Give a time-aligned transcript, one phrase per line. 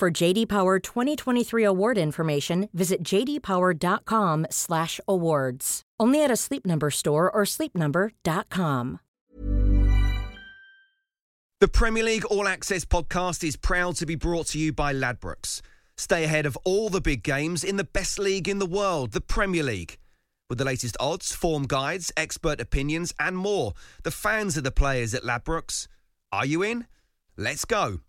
[0.00, 5.82] For JD Power 2023 award information, visit jdpower.com/awards.
[6.00, 9.00] Only at a Sleep Number store or sleepnumber.com.
[11.60, 15.60] The Premier League All Access podcast is proud to be brought to you by Ladbrokes.
[15.98, 19.20] Stay ahead of all the big games in the best league in the world, the
[19.20, 19.98] Premier League.
[20.48, 25.12] With the latest odds, form guides, expert opinions, and more, the fans are the players
[25.12, 25.88] at Ladbrokes.
[26.32, 26.86] Are you in?
[27.36, 28.00] Let's go.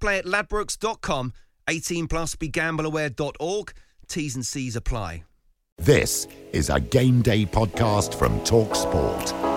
[0.00, 1.32] Play at ladbrokes.com,
[1.68, 3.72] 18 plus begambleaware.org.
[4.08, 5.24] T's and C's apply.
[5.78, 9.55] This is a game day podcast from Talk Sport.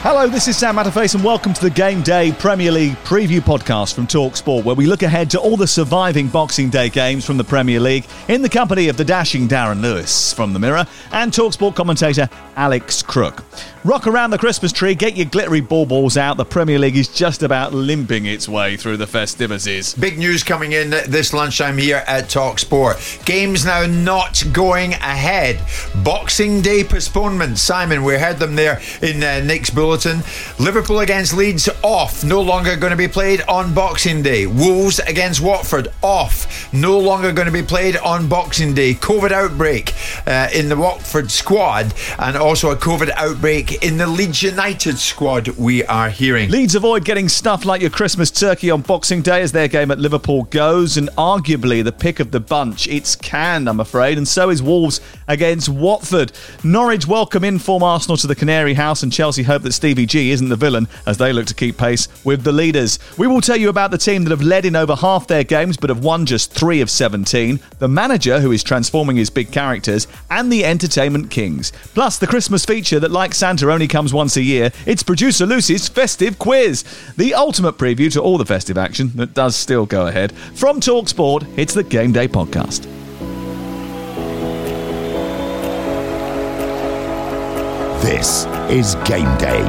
[0.00, 3.94] Hello, this is Sam Matterface, and welcome to the Game Day Premier League preview podcast
[3.94, 7.38] from Talk Sport, where we look ahead to all the surviving Boxing Day games from
[7.38, 11.32] the Premier League in the company of the dashing Darren Lewis from the Mirror and
[11.32, 13.42] Talk Sport commentator Alex Crook.
[13.84, 16.36] Rock around the Christmas tree, get your glittery baubles out.
[16.36, 19.94] The Premier League is just about limping its way through the festivities.
[19.94, 22.96] Big news coming in this lunchtime here at Talk Sport.
[23.24, 25.60] Games now not going ahead.
[26.04, 27.58] Boxing Day postponement.
[27.58, 30.20] Simon, we heard them there in uh, Nick's bulletin.
[30.58, 32.24] Liverpool against Leeds off.
[32.24, 34.44] No longer going to be played on Boxing Day.
[34.44, 36.72] Wolves against Watford off.
[36.72, 38.94] No longer going to be played on Boxing Day.
[38.94, 39.94] COVID outbreak
[40.26, 45.46] uh, in the Watford squad and also a COVID outbreak in the Leeds United squad,
[45.50, 46.50] we are hearing.
[46.50, 50.00] Leeds avoid getting stuffed like your Christmas turkey on Boxing Day as their game at
[50.00, 52.88] Liverpool goes, and arguably the pick of the bunch.
[52.88, 56.32] It's canned, I'm afraid, and so is Wolves against Watford.
[56.64, 60.30] Norwich welcome in form Arsenal to the Canary House, and Chelsea hope that Stevie G
[60.32, 62.98] isn't the villain as they look to keep pace with the leaders.
[63.16, 65.76] We will tell you about the team that have led in over half their games
[65.76, 70.08] but have won just three of 17, the manager who is transforming his big characters,
[70.30, 71.72] and the entertainment kings.
[71.94, 74.72] Plus, the Christmas feature that, like Santa, only comes once a year.
[74.86, 76.84] It's producer Lucy's festive quiz,
[77.16, 80.32] the ultimate preview to all the festive action that does still go ahead.
[80.54, 83.05] From Talksport, it's the Game Day podcast.
[88.00, 89.62] This is Game Day.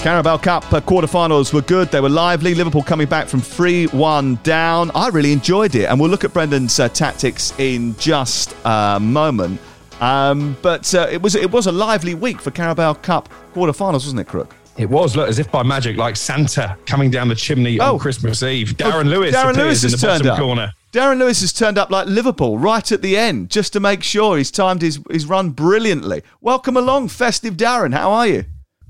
[0.00, 1.88] Carabao Cup uh, quarterfinals were good.
[1.90, 2.54] They were lively.
[2.54, 4.90] Liverpool coming back from 3 1 down.
[4.94, 5.84] I really enjoyed it.
[5.86, 9.60] And we'll look at Brendan's uh, tactics in just a moment.
[10.00, 14.20] Um, but uh, it was it was a lively week for Carabao Cup quarterfinals, wasn't
[14.20, 14.54] it, Crook?
[14.78, 17.94] It was, look, as if by magic, like Santa coming down the chimney Oh.
[17.94, 18.68] on Christmas Eve.
[18.76, 20.38] Darren Oh, Lewis Darren appears Lewis in has the turned bottom up.
[20.38, 20.72] corner.
[20.92, 24.36] Darren Lewis has turned up like Liverpool right at the end just to make sure
[24.36, 26.22] he's timed his, his run brilliantly.
[26.42, 27.94] Welcome along, festive Darren.
[27.94, 28.44] How are you?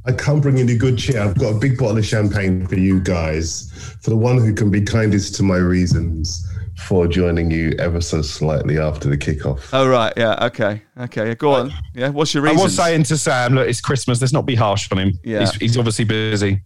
[0.05, 1.21] I can't bring any good cheer.
[1.23, 3.71] I've got a big bottle of champagne for you guys,
[4.01, 6.45] for the one who can be kindest to my reasons
[6.77, 9.69] for joining you ever so slightly after the kickoff.
[9.73, 10.13] Oh, right.
[10.17, 10.45] Yeah.
[10.47, 10.83] Okay.
[10.99, 11.37] Okay.
[11.37, 11.73] Go on.
[11.95, 12.09] Yeah.
[12.09, 12.59] What's your reason?
[12.59, 14.21] I was saying to Sam, look, it's Christmas.
[14.21, 15.13] Let's not be harsh on him.
[15.23, 15.41] Yeah.
[15.41, 16.63] He's, he's obviously busy.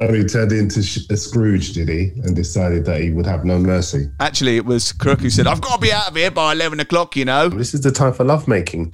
[0.00, 2.12] And he turned into a Scrooge, did he?
[2.22, 4.08] And decided that he would have no mercy.
[4.20, 6.80] Actually, it was Crook who said, I've got to be out of here by 11
[6.80, 7.48] o'clock, you know.
[7.48, 8.92] This is the time for lovemaking.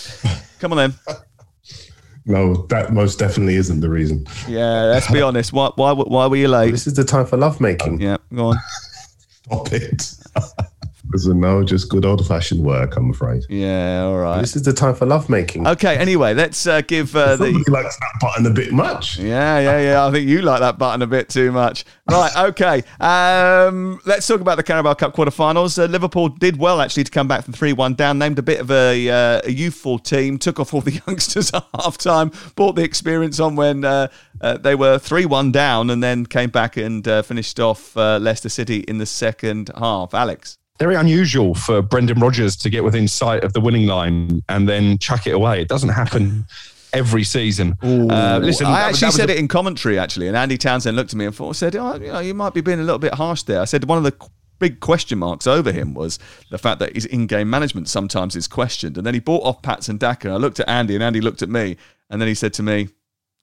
[0.60, 0.94] Come on then.
[2.26, 4.26] No, that most definitely isn't the reason.
[4.46, 4.82] Yeah.
[4.84, 5.54] Let's be honest.
[5.54, 6.70] Why, why, why were you late?
[6.70, 7.98] This is the time for lovemaking.
[7.98, 8.18] Yeah.
[8.32, 8.58] Go on.
[9.46, 10.14] Stop it.
[11.16, 13.44] So no, just good old fashioned work, I'm afraid.
[13.48, 14.02] Yeah.
[14.04, 14.40] All right.
[14.40, 15.66] This is the time for lovemaking.
[15.66, 15.96] Okay.
[15.96, 17.46] Anyway, let's uh, give uh, the.
[17.46, 19.18] Somebody likes that button a bit much.
[19.18, 20.06] Yeah, yeah, yeah.
[20.06, 21.84] I think you like that button a bit too much.
[22.10, 22.82] Right, okay.
[22.98, 25.78] Um, let's talk about the Carabao Cup quarterfinals.
[25.78, 28.60] Uh, Liverpool did well actually to come back from 3 1 down, named a bit
[28.60, 32.76] of a, uh, a youthful team, took off all the youngsters at half time, brought
[32.76, 34.08] the experience on when uh,
[34.40, 38.18] uh, they were 3 1 down, and then came back and uh, finished off uh,
[38.18, 40.14] Leicester City in the second half.
[40.14, 40.59] Alex.
[40.80, 44.96] Very unusual for Brendan Rodgers to get within sight of the winning line and then
[44.96, 45.60] chuck it away.
[45.60, 46.46] It doesn't happen
[46.94, 47.76] every season.
[47.82, 51.12] Uh, listen, I actually was said a- it in commentary, actually, and Andy Townsend looked
[51.12, 53.12] at me and thought, said, oh, you know, you might be being a little bit
[53.14, 53.60] harsh there.
[53.60, 54.14] I said one of the
[54.58, 56.18] big question marks over him was
[56.50, 58.96] the fact that his in-game management sometimes is questioned.
[58.96, 61.42] And then he bought off Patson Daka, and I looked at Andy, and Andy looked
[61.42, 61.76] at me,
[62.08, 62.88] and then he said to me,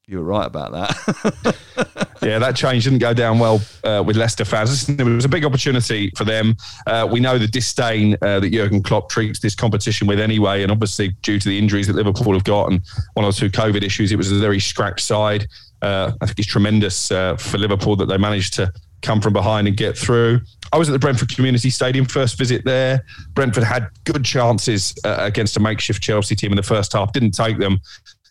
[0.07, 2.06] you were right about that.
[2.21, 4.69] yeah, that change didn't go down well uh, with Leicester fans.
[4.69, 6.55] Listen, it was a big opportunity for them.
[6.85, 10.71] Uh, we know the disdain uh, that Jurgen Klopp treats this competition with anyway, and
[10.71, 12.81] obviously due to the injuries that Liverpool have got and
[13.13, 15.47] one or two COVID issues, it was a very scrapped side.
[15.81, 18.71] uh, I think it's tremendous uh, for Liverpool that they managed to
[19.01, 20.41] come from behind and get through.
[20.73, 23.05] I was at the Brentford Community Stadium, first visit there.
[23.33, 27.31] Brentford had good chances uh, against a makeshift Chelsea team in the first half, didn't
[27.31, 27.79] take them.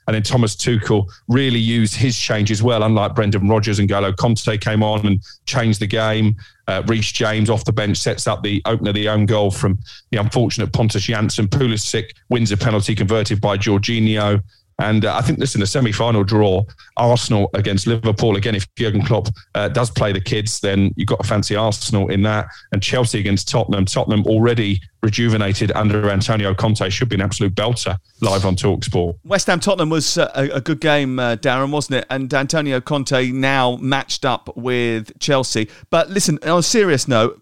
[0.07, 4.15] And then Thomas Tuchel really used his change as well, unlike Brendan Rodgers and N'Golo
[4.15, 6.37] Kanté came on and changed the game.
[6.69, 9.79] Uh, Reece James off the bench sets up the opener, the own goal from
[10.11, 11.47] the unfortunate Pontus Jansson.
[11.47, 14.43] Pulisic wins a penalty converted by Jorginho.
[14.79, 16.63] And uh, I think in the semi-final draw,
[16.99, 18.37] Arsenal against Liverpool.
[18.37, 22.09] Again, if Jurgen Klopp uh, does play the kids, then you've got to fancy Arsenal
[22.09, 22.49] in that.
[22.73, 23.87] And Chelsea against Tottenham.
[23.87, 29.17] Tottenham already rejuvenated under Antonio Conte should be an absolute belter live on Talksport.
[29.25, 32.07] West Ham Tottenham was uh, a, a, good game, uh, Darren, wasn't it?
[32.11, 35.69] And Antonio Conte now matched up with Chelsea.
[35.89, 37.41] But listen, on a serious note,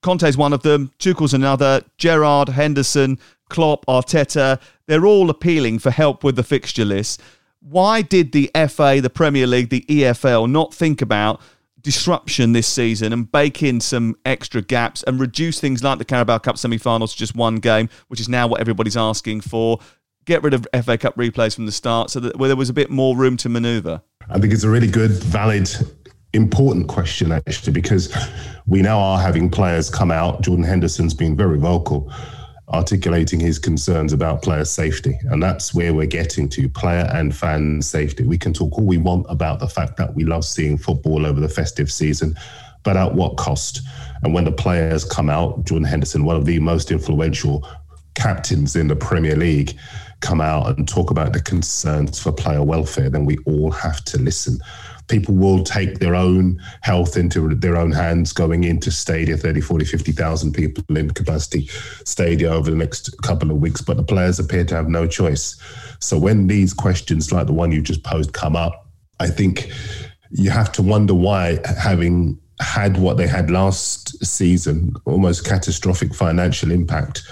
[0.00, 6.24] Conte's one of them, Tuchel's another, Gerrard, Henderson, Klopp, Arteta, they're all appealing for help
[6.24, 7.22] with the fixture list.
[7.60, 11.40] Why did the FA, the Premier League, the EFL not think about
[11.80, 16.38] disruption this season and bake in some extra gaps and reduce things like the Carabao
[16.38, 19.78] Cup semi-finals to just one game, which is now what everybody's asking for?
[20.24, 22.74] Get rid of FA Cup replays from the start so that where there was a
[22.74, 24.02] bit more room to manoeuvre.
[24.30, 25.70] I think it's a really good, valid
[26.34, 28.14] important question actually because
[28.66, 30.42] we now are having players come out.
[30.42, 32.12] Jordan Henderson's been very vocal
[32.70, 35.18] articulating his concerns about player safety.
[35.24, 38.24] And that's where we're getting to player and fan safety.
[38.24, 41.40] We can talk all we want about the fact that we love seeing football over
[41.40, 42.36] the festive season,
[42.82, 43.80] but at what cost?
[44.22, 47.66] And when the players come out, Jordan Henderson, one of the most influential
[48.14, 49.78] captains in the Premier League,
[50.20, 54.18] come out and talk about the concerns for player welfare, then we all have to
[54.18, 54.58] listen
[55.08, 59.84] people will take their own health into their own hands going into stadia 30 40
[59.84, 61.68] 50,000 people in capacity
[62.04, 65.60] stadia over the next couple of weeks but the players appear to have no choice.
[66.00, 68.86] So when these questions like the one you just posed come up
[69.20, 69.70] i think
[70.30, 76.70] you have to wonder why having had what they had last season almost catastrophic financial
[76.70, 77.22] impact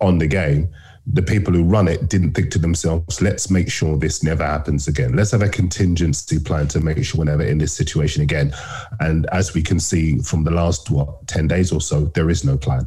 [0.00, 0.68] on the game
[1.12, 4.88] the people who run it didn't think to themselves, let's make sure this never happens
[4.88, 5.14] again.
[5.14, 8.52] Let's have a contingency plan to make sure we're never in this situation again.
[9.00, 12.44] And as we can see from the last, what, 10 days or so, there is
[12.44, 12.86] no plan.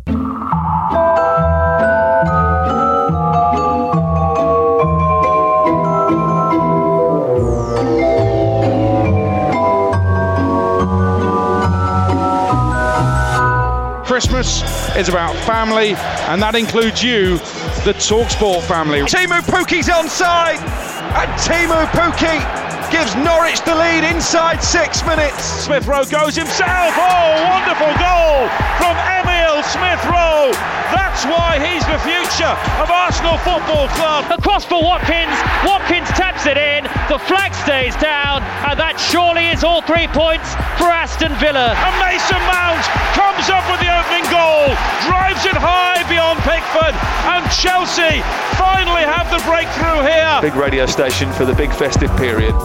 [14.06, 14.62] Christmas
[14.98, 15.94] is about family,
[16.28, 17.38] and that includes you,
[17.84, 19.02] the Talksport family.
[19.02, 20.60] Teemu Pukki's onside,
[21.16, 22.40] and Teemu Pukki
[22.92, 25.44] gives Norwich the lead inside six minutes.
[25.44, 26.94] Smith Rowe goes himself.
[26.98, 28.96] Oh, wonderful goal from
[29.60, 30.52] Emil Smith Rowe.
[30.96, 34.24] That's why he's the future of Arsenal Football Club.
[34.32, 35.36] Across for Watkins.
[35.68, 36.86] Watkins taps it in.
[37.12, 41.76] The flag stays down, and that surely is all three points for Aston Villa.
[41.76, 44.72] And Mason Mount comes up with the opening goal,
[45.04, 46.96] drives it high beyond Pickford,
[47.28, 48.24] and Chelsea
[48.56, 50.40] finally have the breakthrough here.
[50.40, 52.56] Big radio station for the big festive period.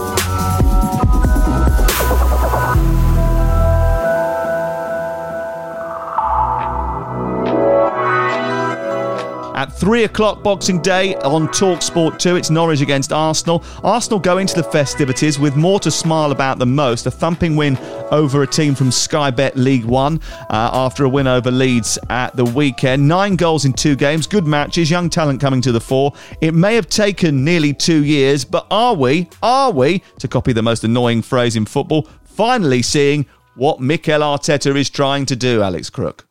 [9.85, 13.63] 3 o'clock Boxing Day on Talk Sport 2, it's Norwich against Arsenal.
[13.83, 17.05] Arsenal go into the festivities with more to smile about than most.
[17.05, 17.77] A thumping win
[18.09, 20.19] over a team from Sky Bet League One
[20.49, 23.07] uh, after a win over Leeds at the weekend.
[23.07, 26.13] Nine goals in two games, good matches, young talent coming to the fore.
[26.41, 30.63] It may have taken nearly two years, but are we, are we, to copy the
[30.63, 35.91] most annoying phrase in football, finally seeing what Mikel Arteta is trying to do, Alex
[35.91, 36.25] Crook?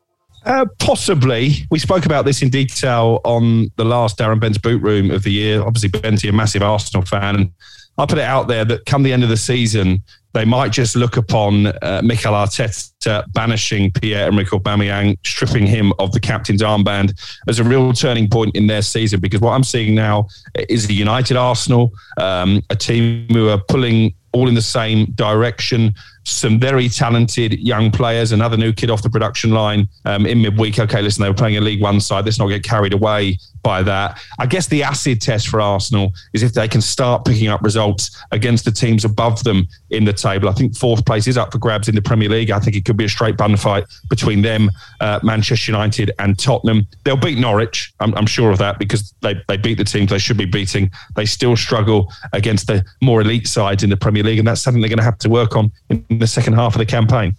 [0.44, 1.54] Uh, possibly.
[1.70, 5.32] We spoke about this in detail on the last Darren Bent's boot room of the
[5.32, 5.62] year.
[5.62, 7.36] Obviously, Benty, a massive Arsenal fan.
[7.36, 7.50] And
[7.96, 10.02] I put it out there that come the end of the season,
[10.34, 16.20] they might just look upon uh, Mikel Arteta banishing Pierre-Emerick Aubameyang, stripping him of the
[16.20, 19.20] captain's armband as a real turning point in their season.
[19.20, 20.26] Because what I'm seeing now
[20.68, 25.94] is a united Arsenal, um, a team who are pulling all in the same direction
[26.24, 28.32] some very talented young players.
[28.32, 30.78] Another new kid off the production line um, in midweek.
[30.78, 32.24] Okay, listen, they were playing a League One side.
[32.24, 34.20] Let's not get carried away by that.
[34.38, 38.16] I guess the acid test for Arsenal is if they can start picking up results
[38.30, 40.48] against the teams above them in the table.
[40.48, 42.52] I think fourth place is up for grabs in the Premier League.
[42.52, 46.38] I think it could be a straight bun fight between them, uh, Manchester United, and
[46.38, 46.86] Tottenham.
[47.04, 47.92] They'll beat Norwich.
[47.98, 50.90] I'm, I'm, sure of that because they, they beat the teams they should be beating.
[51.16, 54.82] They still struggle against the more elite sides in the Premier League, and that's something
[54.82, 57.34] they're going to have to work on in the second half of the campaign.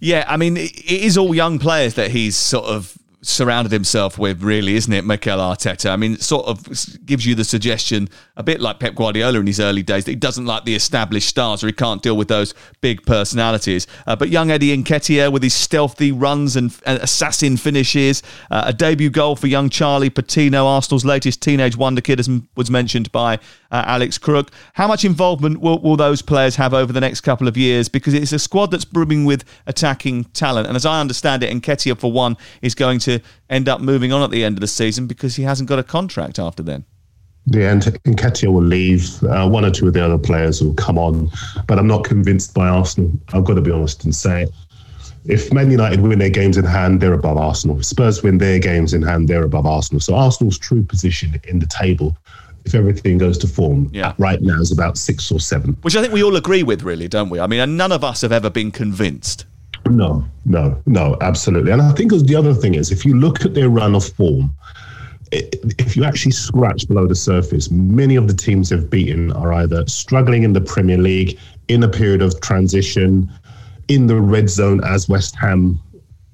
[0.00, 4.42] Yeah, I mean, it is all young players that he's sort of surrounded himself with,
[4.42, 5.90] really, isn't it, Mikel Arteta?
[5.90, 6.66] I mean, it sort of
[7.06, 10.16] gives you the suggestion, a bit like Pep Guardiola in his early days, that he
[10.16, 13.86] doesn't like the established stars or he can't deal with those big personalities.
[14.06, 18.72] Uh, but young Eddie Nketiah with his stealthy runs and uh, assassin finishes, uh, a
[18.72, 23.36] debut goal for young Charlie Patino, Arsenal's latest teenage wonder kid, as was mentioned by
[23.70, 24.50] uh, Alex Crook.
[24.74, 27.88] How much involvement will, will those players have over the next couple of years?
[27.88, 30.66] Because it's a squad that's brimming with attacking talent.
[30.66, 33.11] And as I understand it, Nketiah, for one, is going to
[33.50, 35.82] end up moving on at the end of the season because he hasn't got a
[35.82, 36.84] contract after then.
[37.46, 39.20] Yeah, and Nketiah will leave.
[39.24, 41.28] Uh, one or two of the other players will come on,
[41.66, 43.10] but I'm not convinced by Arsenal.
[43.32, 44.46] I've got to be honest and say,
[45.24, 47.78] if Man United win their games in hand, they're above Arsenal.
[47.78, 50.00] If Spurs win their games in hand, they're above Arsenal.
[50.00, 52.16] So Arsenal's true position in the table,
[52.64, 54.14] if everything goes to form, Yeah.
[54.18, 55.76] right now is about six or seven.
[55.82, 57.40] Which I think we all agree with, really, don't we?
[57.40, 59.46] I mean, none of us have ever been convinced.
[59.88, 61.72] No, no, no, absolutely.
[61.72, 64.54] And I think the other thing is, if you look at their run of form,
[65.32, 69.86] if you actually scratch below the surface, many of the teams they've beaten are either
[69.86, 73.30] struggling in the Premier League, in a period of transition,
[73.88, 75.80] in the red zone, as West Ham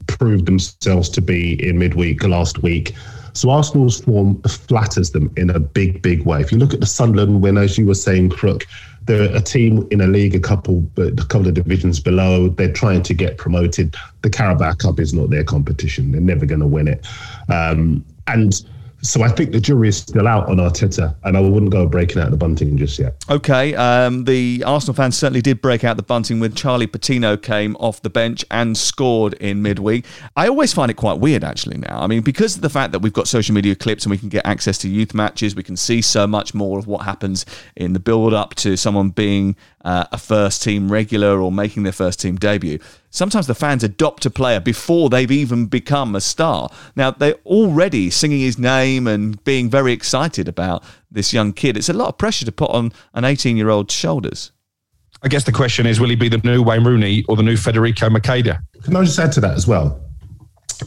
[0.08, 2.94] proved themselves to be in midweek last week.
[3.34, 6.40] So Arsenal's form flatters them in a big, big way.
[6.40, 8.66] If you look at the Sunderland win, as you were saying, Crook,
[9.08, 12.50] they're a team in a league a couple, a couple of divisions below.
[12.50, 13.96] They're trying to get promoted.
[14.20, 16.12] The Carabao Cup is not their competition.
[16.12, 17.06] They're never going to win it.
[17.48, 18.52] Um, and
[19.02, 22.20] so I think the jury is still out on Arteta, and I wouldn't go breaking
[22.20, 23.14] out the bunting just yet.
[23.30, 27.76] Okay, um, the Arsenal fans certainly did break out the bunting when Charlie Patino came
[27.76, 30.04] off the bench and scored in midweek.
[30.36, 32.00] I always find it quite weird, actually, now.
[32.00, 34.28] I mean, because of the fact that we've got social media clips and we can
[34.28, 37.92] get access to youth matches, we can see so much more of what happens in
[37.92, 42.20] the build up to someone being uh, a first team regular or making their first
[42.20, 42.78] team debut.
[43.10, 46.70] Sometimes the fans adopt a player before they've even become a star.
[46.94, 51.76] Now, they're already singing his name and being very excited about this young kid.
[51.76, 54.52] It's a lot of pressure to put on an 18 year old's shoulders.
[55.22, 57.56] I guess the question is, will he be the new Wayne Rooney or the new
[57.56, 58.60] Federico Macheda?
[58.82, 60.07] Can I just add to that as well?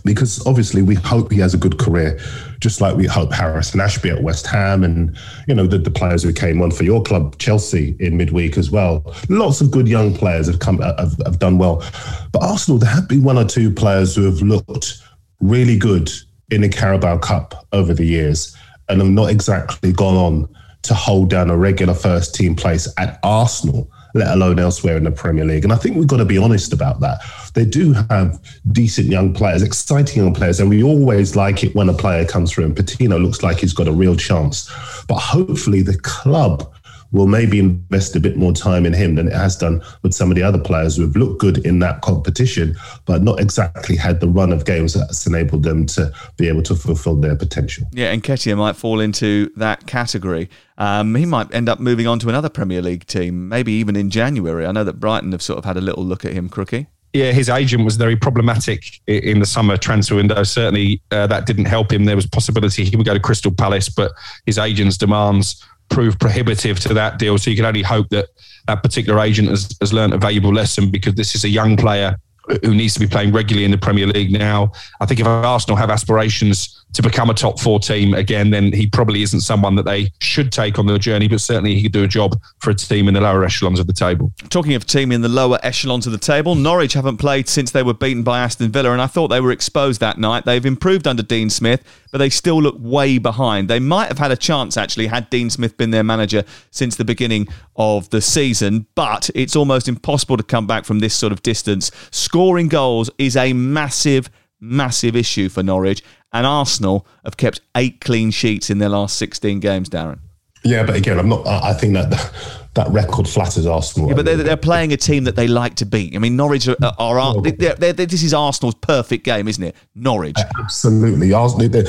[0.06, 2.20] Because obviously we hope he has a good career,
[2.60, 5.18] just like we hope Harrison Ashby at West Ham and
[5.48, 8.72] you know the, the players who came on for your club Chelsea in midweek as
[8.72, 9.04] well.
[9.30, 11.84] Lots of good young players have come uh, have, have done well,
[12.32, 15.02] but Arsenal there have been one or two players who have looked
[15.42, 16.10] really good
[16.52, 18.56] in the Carabao Cup over the years
[18.90, 23.20] and have not exactly gone on to hold down a regular first team place at
[23.24, 25.64] Arsenal, let alone elsewhere in the Premier League.
[25.64, 27.22] And I think we've got to be honest about that.
[27.54, 28.40] They do have
[28.72, 32.52] decent young players, exciting young players, and we always like it when a player comes
[32.52, 32.66] through.
[32.66, 34.72] And Patino looks like he's got a real chance.
[35.08, 36.72] But hopefully, the club
[37.12, 40.30] will maybe invest a bit more time in him than it has done with some
[40.30, 42.76] of the other players who have looked good in that competition,
[43.06, 46.76] but not exactly had the run of games that's enabled them to be able to
[46.76, 47.86] fulfill their potential.
[47.92, 50.50] Yeah, and Nketiah might fall into that category.
[50.78, 54.10] Um, he might end up moving on to another Premier League team, maybe even in
[54.10, 54.66] January.
[54.66, 56.88] I know that Brighton have sort of had a little look at him, Crookie.
[57.14, 60.42] Yeah, his agent was very problematic in the summer transfer window.
[60.44, 62.06] Certainly, uh, that didn't help him.
[62.06, 64.14] There was possibility he would go to Crystal Palace, but
[64.46, 65.62] his agent's demands
[65.92, 67.38] proved prohibitive to that deal.
[67.38, 68.30] So you can only hope that
[68.68, 72.18] that particular agent has, has learned a valuable lesson because this is a young player
[72.64, 74.72] who needs to be playing regularly in the Premier League now.
[75.00, 78.88] I think if Arsenal have aspirations to become a top four team again, then he
[78.88, 82.04] probably isn't someone that they should take on the journey, but certainly he could do
[82.04, 84.32] a job for a team in the lower echelons of the table.
[84.50, 87.84] Talking of team in the lower echelons of the table, Norwich haven't played since they
[87.84, 90.46] were beaten by Aston Villa, and I thought they were exposed that night.
[90.46, 93.70] They've improved under Dean Smith, but they still look way behind.
[93.70, 97.06] They might have had a chance, actually, had Dean Smith been their manager since the
[97.06, 101.42] beginning of the season, but it's almost impossible to come back from this sort of
[101.42, 101.92] distance.
[102.12, 104.30] Scoring goals is a massive,
[104.60, 109.60] massive issue for Norwich, and Arsenal have kept eight clean sheets in their last 16
[109.60, 110.20] games, Darren.
[110.64, 111.48] Yeah, but again, I'm not.
[111.48, 112.10] I think that
[112.74, 114.10] that record flatters Arsenal.
[114.10, 116.16] Yeah, but they're, they're playing a team that they like to beat.
[116.16, 119.76] I mean, Norwich are, are, are they're, they're, this is Arsenal's perfect game, isn't it?
[119.96, 120.38] Norwich.
[120.60, 121.84] Absolutely, Arsenal.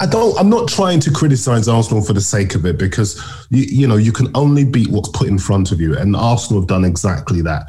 [0.00, 0.38] I don't.
[0.38, 3.96] I'm not trying to criticize Arsenal for the sake of it because you, you know
[3.96, 7.42] you can only beat what's put in front of you, and Arsenal have done exactly
[7.42, 7.66] that.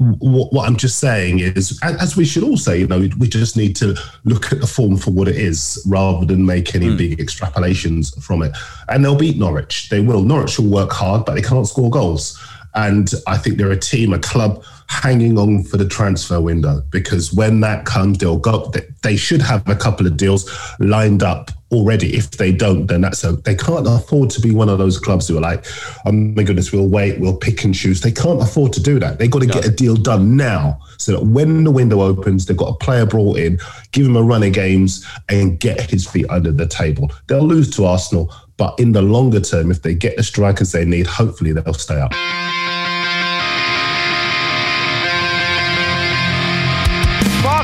[0.00, 3.54] What, what I'm just saying is, as we should all say, you know, we just
[3.54, 6.96] need to look at the form for what it is rather than make any hmm.
[6.96, 8.56] big extrapolations from it.
[8.88, 9.90] And they'll beat Norwich.
[9.90, 10.22] They will.
[10.22, 12.42] Norwich will work hard, but they can't score goals.
[12.74, 17.32] And I think they're a team, a club hanging on for the transfer window because
[17.32, 18.72] when that comes, they'll go.
[19.02, 22.16] They should have a couple of deals lined up already.
[22.16, 25.28] If they don't, then that's a they can't afford to be one of those clubs
[25.28, 25.66] who are like,
[26.04, 28.00] oh my goodness, we'll wait, we'll pick and choose.
[28.00, 29.18] They can't afford to do that.
[29.18, 29.54] They've got to no.
[29.54, 33.06] get a deal done now so that when the window opens, they've got a player
[33.06, 33.58] brought in,
[33.92, 37.10] give him a run of games, and get his feet under the table.
[37.26, 40.84] They'll lose to Arsenal, but in the longer term, if they get the strikers they
[40.84, 42.12] need, hopefully they'll stay up.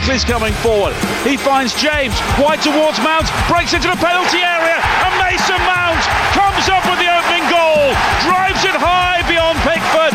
[0.07, 0.95] Barkley's coming forward.
[1.27, 2.15] He finds James.
[2.39, 3.27] Wide towards Mount.
[3.51, 4.79] Breaks into the penalty area.
[5.03, 5.99] And Mason Mount
[6.31, 7.91] comes up with the opening goal.
[8.23, 10.15] Drives it high beyond Pickford.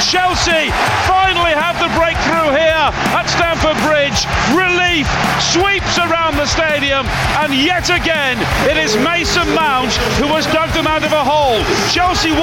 [0.00, 0.68] Chelsea
[1.08, 2.86] finally have the breakthrough here
[3.16, 4.28] at Stamford Bridge.
[4.52, 5.08] Relief
[5.40, 7.06] sweeps around the stadium.
[7.40, 8.36] And yet again,
[8.68, 11.60] it is Mason Mount who has dug them out of a hole.
[11.88, 12.40] Chelsea 1,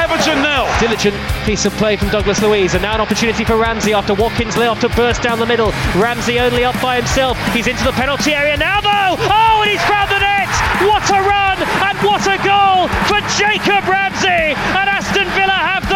[0.00, 0.68] Everton nil.
[0.80, 2.74] Diligent piece of play from Douglas Luiz.
[2.74, 5.72] And now an opportunity for Ramsey after Watkins lay off to burst down the middle.
[5.96, 7.38] Ramsey only up by himself.
[7.52, 9.16] He's into the penalty area now, though.
[9.18, 10.48] Oh, and he's found the net.
[10.84, 14.56] What a run and what a goal for Jacob Ramsey.
[14.74, 15.88] And Aston Villa have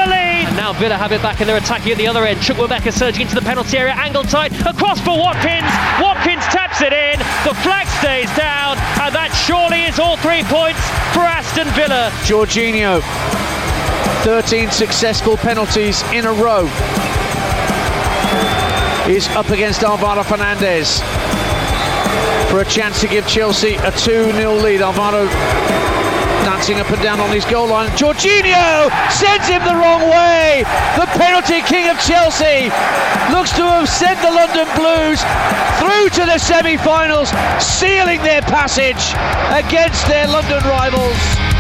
[0.57, 2.41] now Villa have it back and they're attacking at the other end.
[2.41, 5.69] Chukwuemeka surging into the penalty area, angle tight, across for Watkins.
[6.01, 7.19] Watkins taps it in.
[7.45, 10.81] The flag stays down, and that surely is all three points
[11.13, 12.11] for Aston Villa.
[12.25, 13.01] Jorginho,
[14.25, 16.65] 13 successful penalties in a row
[19.09, 21.01] is up against Alvaro Fernandez
[22.51, 24.81] for a chance to give Chelsea a 2 0 lead.
[24.81, 25.27] Alvaro
[26.47, 27.91] dancing up and down on his goal line.
[27.99, 30.63] Jorginho sends him the wrong way.
[30.95, 32.71] The penalty king of Chelsea
[33.35, 35.19] looks to have sent the London Blues
[35.83, 39.11] through to the semi finals, sealing their passage
[39.51, 41.56] against their London rivals.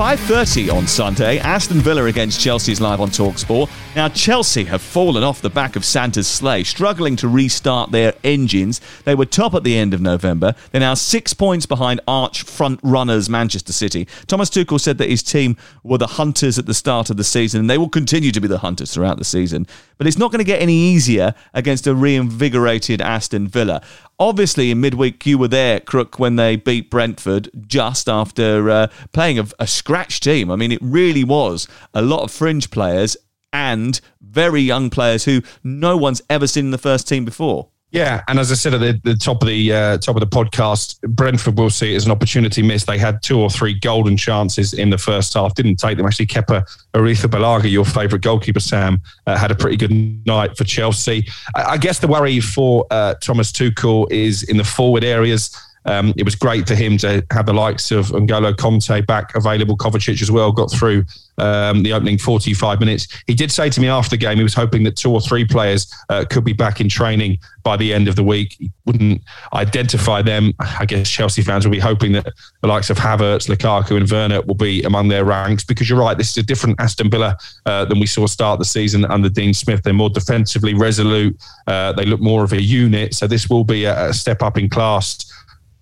[0.00, 3.68] 5.30 on Sunday, Aston Villa against Chelsea's live on TalkSport.
[3.94, 8.80] Now, Chelsea have fallen off the back of Santa's sleigh, struggling to restart their engines.
[9.04, 10.54] They were top at the end of November.
[10.72, 14.08] They're now six points behind arch front runners Manchester City.
[14.26, 17.60] Thomas Tuchel said that his team were the hunters at the start of the season,
[17.60, 19.66] and they will continue to be the hunters throughout the season.
[19.98, 23.82] But it's not going to get any easier against a reinvigorated Aston Villa.
[24.18, 29.38] Obviously, in midweek, you were there, Crook, when they beat Brentford just after uh, playing
[29.38, 30.52] a, a scratch team.
[30.52, 33.16] I mean, it really was a lot of fringe players
[33.52, 37.70] and very young players who no one's ever seen in the first team before.
[37.90, 40.28] Yeah, and as I said at the, the top of the uh, top of the
[40.28, 42.86] podcast, Brentford will see it as an opportunity missed.
[42.86, 46.06] They had two or three golden chances in the first half, didn't take them.
[46.06, 46.62] Actually, Kepa
[46.94, 49.90] Arrizabalaga, your favourite goalkeeper, Sam, uh, had a pretty good
[50.24, 51.26] night for Chelsea.
[51.56, 55.50] I, I guess the worry for uh, Thomas Tuchel is in the forward areas.
[55.86, 59.76] Um, it was great for him to have the likes of N'Golo Kanté back available.
[59.76, 61.04] Kovacic as well got through
[61.38, 63.08] um, the opening 45 minutes.
[63.26, 65.44] He did say to me after the game he was hoping that two or three
[65.44, 68.56] players uh, could be back in training by the end of the week.
[68.58, 69.22] He wouldn't
[69.54, 70.52] identify them.
[70.60, 72.26] I guess Chelsea fans will be hoping that
[72.60, 76.16] the likes of Havertz, Lukaku, and Werner will be among their ranks because you're right.
[76.16, 79.54] This is a different Aston Villa uh, than we saw start the season under Dean
[79.54, 79.82] Smith.
[79.82, 81.40] They're more defensively resolute.
[81.66, 83.14] Uh, they look more of a unit.
[83.14, 85.29] So this will be a, a step up in class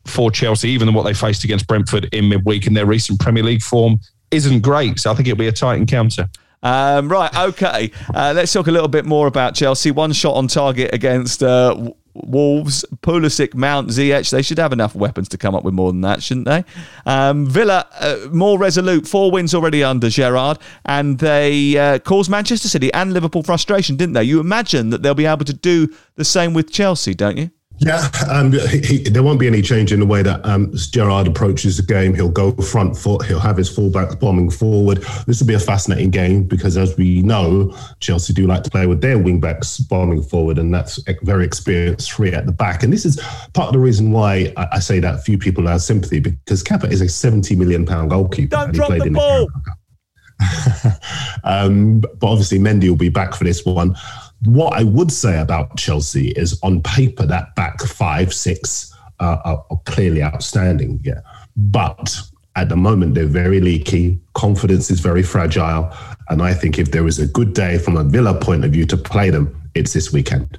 [0.08, 2.66] for Chelsea, even than what they faced against Brentford in midweek.
[2.66, 4.98] And their recent Premier League form isn't great.
[5.00, 6.28] So I think it'll be a tight encounter.
[6.62, 7.92] Um, right, okay.
[8.12, 9.90] Uh, let's talk a little bit more about Chelsea.
[9.90, 14.30] One shot on target against uh, Wolves, Pulisic, Mount, Ziyech.
[14.30, 16.64] They should have enough weapons to come up with more than that, shouldn't they?
[17.06, 19.06] Um, Villa, uh, more resolute.
[19.06, 24.14] Four wins already under Gerrard, and they uh, caused Manchester City and Liverpool frustration, didn't
[24.14, 24.24] they?
[24.24, 27.50] You imagine that they'll be able to do the same with Chelsea, don't you?
[27.80, 31.76] Yeah, um, he, there won't be any change in the way that um, Gerrard approaches
[31.76, 32.14] the game.
[32.14, 33.24] He'll go front foot.
[33.24, 34.98] He'll have his fullbacks bombing forward.
[35.26, 38.86] This will be a fascinating game because, as we know, Chelsea do like to play
[38.86, 42.82] with their wingbacks bombing forward, and that's very experienced three at the back.
[42.82, 43.16] And this is
[43.54, 46.90] part of the reason why I, I say that few people have sympathy because Kepa
[46.90, 48.56] is a seventy million pound goalkeeper.
[48.56, 49.48] Don't drop the ball.
[51.44, 53.96] um, but obviously, Mendy will be back for this one.
[54.44, 59.64] What I would say about Chelsea is on paper, that back five, six uh, are,
[59.70, 61.00] are clearly outstanding.
[61.02, 61.20] Yeah.
[61.56, 62.16] But
[62.56, 64.20] at the moment, they're very leaky.
[64.34, 65.92] Confidence is very fragile.
[66.28, 68.86] And I think if there is a good day from a Villa point of view
[68.86, 70.58] to play them, it's this weekend.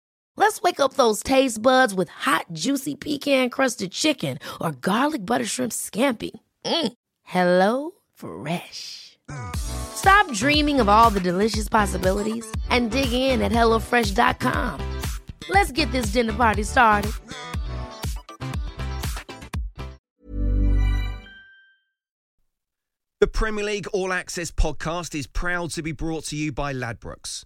[0.35, 5.71] Let's wake up those taste buds with hot, juicy pecan-crusted chicken or garlic butter shrimp
[5.71, 6.31] scampi.
[6.65, 6.93] Mm.
[7.23, 9.17] Hello Fresh.
[9.55, 14.99] Stop dreaming of all the delicious possibilities and dig in at HelloFresh.com.
[15.49, 17.11] Let's get this dinner party started.
[23.19, 27.45] The Premier League All Access podcast is proud to be brought to you by Ladbrokes.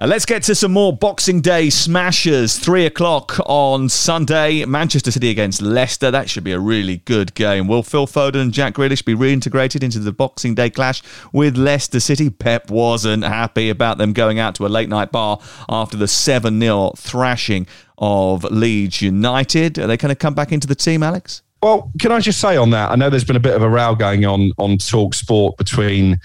[0.00, 2.58] Uh, let's get to some more Boxing Day smashers.
[2.58, 4.64] Three o'clock on Sunday.
[4.64, 6.10] Manchester City against Leicester.
[6.10, 7.68] That should be a really good game.
[7.68, 11.02] Will Phil Foden and Jack Grealish be reintegrated into the Boxing Day clash
[11.34, 12.30] with Leicester City?
[12.30, 16.58] Pep wasn't happy about them going out to a late night bar after the 7
[16.58, 17.66] 0 thrashing
[17.98, 19.78] of Leeds United.
[19.78, 21.42] Are they going to come back into the team, Alex?
[21.62, 22.90] Well, can I just say on that?
[22.90, 26.18] I know there's been a bit of a row going on on Talk Sport between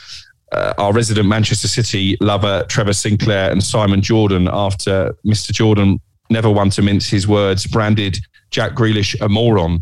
[0.51, 5.51] uh, our resident Manchester City lover, Trevor Sinclair, and Simon Jordan after Mr.
[5.51, 8.19] Jordan, never one to mince his words, branded
[8.51, 9.81] Jack Grealish a moron.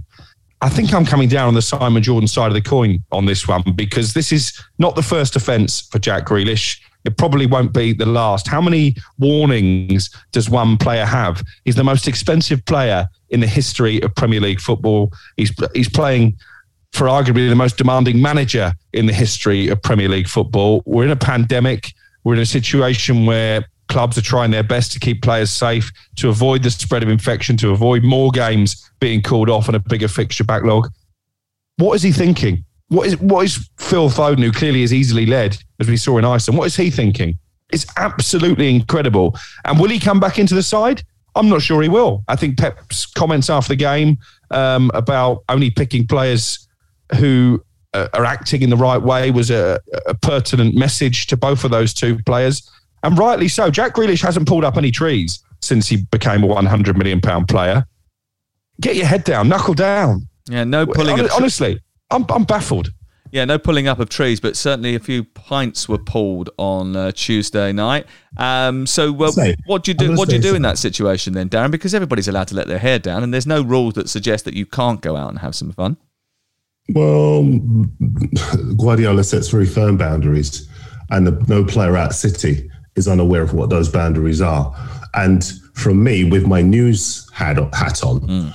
[0.62, 3.48] I think I'm coming down on the Simon Jordan side of the coin on this
[3.48, 6.80] one because this is not the first offence for Jack Grealish.
[7.04, 8.48] It probably won't be the last.
[8.48, 11.44] How many warnings does one player have?
[11.66, 15.12] He's the most expensive player in the history of Premier League football.
[15.36, 16.38] He's he's playing
[16.94, 20.84] for arguably the most demanding manager in the history of Premier League football.
[20.86, 21.92] We're in a pandemic.
[22.24, 26.30] We're in a situation where clubs are trying their best to keep players safe, to
[26.30, 30.08] avoid the spread of infection, to avoid more games being called off and a bigger
[30.08, 30.90] fixture backlog.
[31.78, 32.64] What is he thinking?
[32.90, 36.26] What is what is Phil Foden, who clearly is easily led, as we saw in
[36.26, 36.60] Iceland?
[36.60, 37.38] What is he thinking?
[37.72, 39.36] It's absolutely incredible.
[39.66, 41.04] And will he come back into the side?
[41.36, 42.24] I'm not sure he will.
[42.28, 44.20] I think Pep's comments after the game
[44.52, 46.68] um, about only picking players
[47.16, 51.64] who uh, are acting in the right way was a, a, pertinent message to both
[51.64, 52.70] of those two players,
[53.04, 53.70] and rightly so.
[53.70, 57.86] Jack Grealish hasn't pulled up any trees since he became a 100 million pound player.
[58.82, 60.28] Get your head down, knuckle down.
[60.50, 61.18] Yeah, no pulling.
[61.18, 62.92] Hon- honestly, I'm I'm baffled.
[63.34, 67.12] Yeah, no pulling up of trees, but certainly a few pints were pulled on uh,
[67.14, 68.06] Tuesday night.
[68.38, 70.16] Um, so, well, Say, what do you do?
[70.16, 71.72] What do you do say in that situation then, Darren?
[71.72, 74.54] Because everybody's allowed to let their hair down, and there's no rules that suggest that
[74.54, 75.98] you can't go out and have some fun.
[76.90, 77.44] Well,
[78.78, 80.68] Guardiola sets very firm boundaries,
[81.12, 84.76] and the, no player at City is unaware of what those boundaries are.
[85.14, 85.44] And
[85.74, 88.54] from me, with my news hat, hat on, Mm.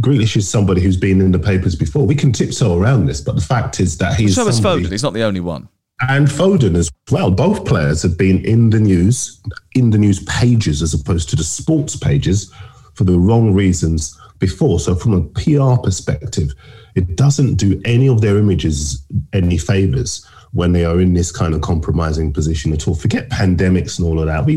[0.00, 2.06] Grealish is somebody who's been in the papers before.
[2.06, 4.90] We can tiptoe around this, but the fact is that he's so somebody- Foden.
[4.92, 5.68] He's not the only one.
[6.08, 7.30] and Foden as well.
[7.30, 9.40] Both players have been in the news,
[9.74, 12.50] in the news pages as opposed to the sports pages
[12.94, 14.78] for the wrong reasons before.
[14.80, 16.52] So, from a PR perspective,
[16.94, 21.54] it doesn't do any of their images any favors when they are in this kind
[21.54, 22.94] of compromising position at all.
[22.94, 24.44] Forget pandemics and all of that.
[24.44, 24.56] We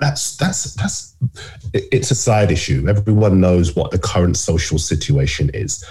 [0.00, 1.16] that's that's that's
[1.74, 2.86] it's a side issue.
[2.88, 5.84] Everyone knows what the current social situation is.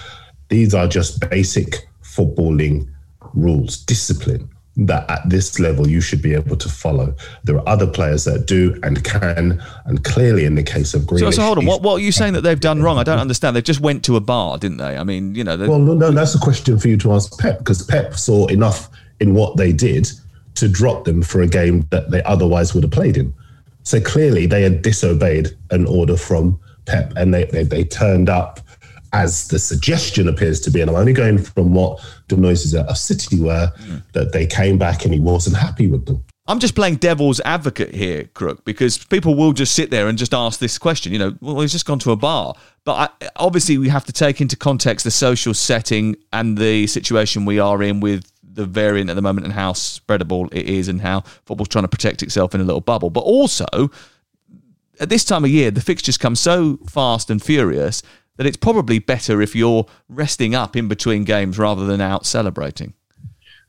[0.49, 2.89] These are just basic footballing
[3.33, 7.15] rules, discipline that at this level you should be able to follow.
[7.43, 11.19] There are other players that do and can, and clearly in the case of Grealish.
[11.19, 11.65] So, so hold on.
[11.65, 12.97] What, what are you saying that they've done wrong?
[12.97, 13.55] I don't understand.
[13.55, 14.97] They just went to a bar, didn't they?
[14.97, 17.59] I mean, you know, Well, no, no, that's a question for you to ask Pep
[17.59, 20.09] because Pep saw enough in what they did
[20.55, 23.33] to drop them for a game that they otherwise would have played in.
[23.83, 28.59] So clearly they had disobeyed an order from Pep and they, they, they turned up
[29.15, 30.81] as the suggestion appears to be.
[30.81, 33.71] And I'm only going from what the noises at a City were
[34.13, 36.23] that they came back and he wasn't happy with them.
[36.47, 40.33] I'm just playing devil's advocate here, Crook, because people will just sit there and just
[40.33, 41.11] ask this question.
[41.11, 42.53] You know, well, he's just gone to a bar.
[42.83, 47.45] But I, obviously, we have to take into context the social setting and the situation
[47.45, 51.01] we are in with the variant at the moment and how spreadable it is and
[51.01, 53.09] how football's trying to protect itself in a little bubble.
[53.09, 53.65] But also,
[54.99, 58.03] at this time of year, the fixtures come so fast and furious
[58.37, 62.93] that it's probably better if you're resting up in between games rather than out celebrating.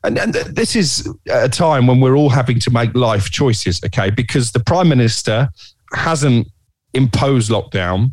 [0.03, 4.09] And, and this is a time when we're all having to make life choices, okay?
[4.09, 5.49] Because the prime minister
[5.93, 6.47] hasn't
[6.93, 8.11] imposed lockdown.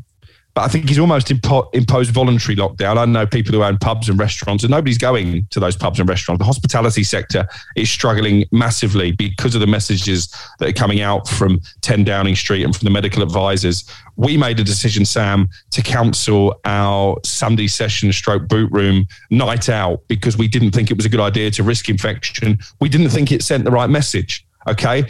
[0.54, 2.96] But I think he's almost impo- imposed voluntary lockdown.
[2.96, 6.08] I know people who own pubs and restaurants, and nobody's going to those pubs and
[6.08, 6.38] restaurants.
[6.38, 11.60] The hospitality sector is struggling massively because of the messages that are coming out from
[11.80, 13.84] 10 Downing Street and from the medical advisors.
[14.14, 20.02] We made a decision, Sam, to cancel our Sunday session stroke boot room night out
[20.06, 22.58] because we didn't think it was a good idea to risk infection.
[22.80, 24.46] We didn't think it sent the right message.
[24.68, 25.04] Okay.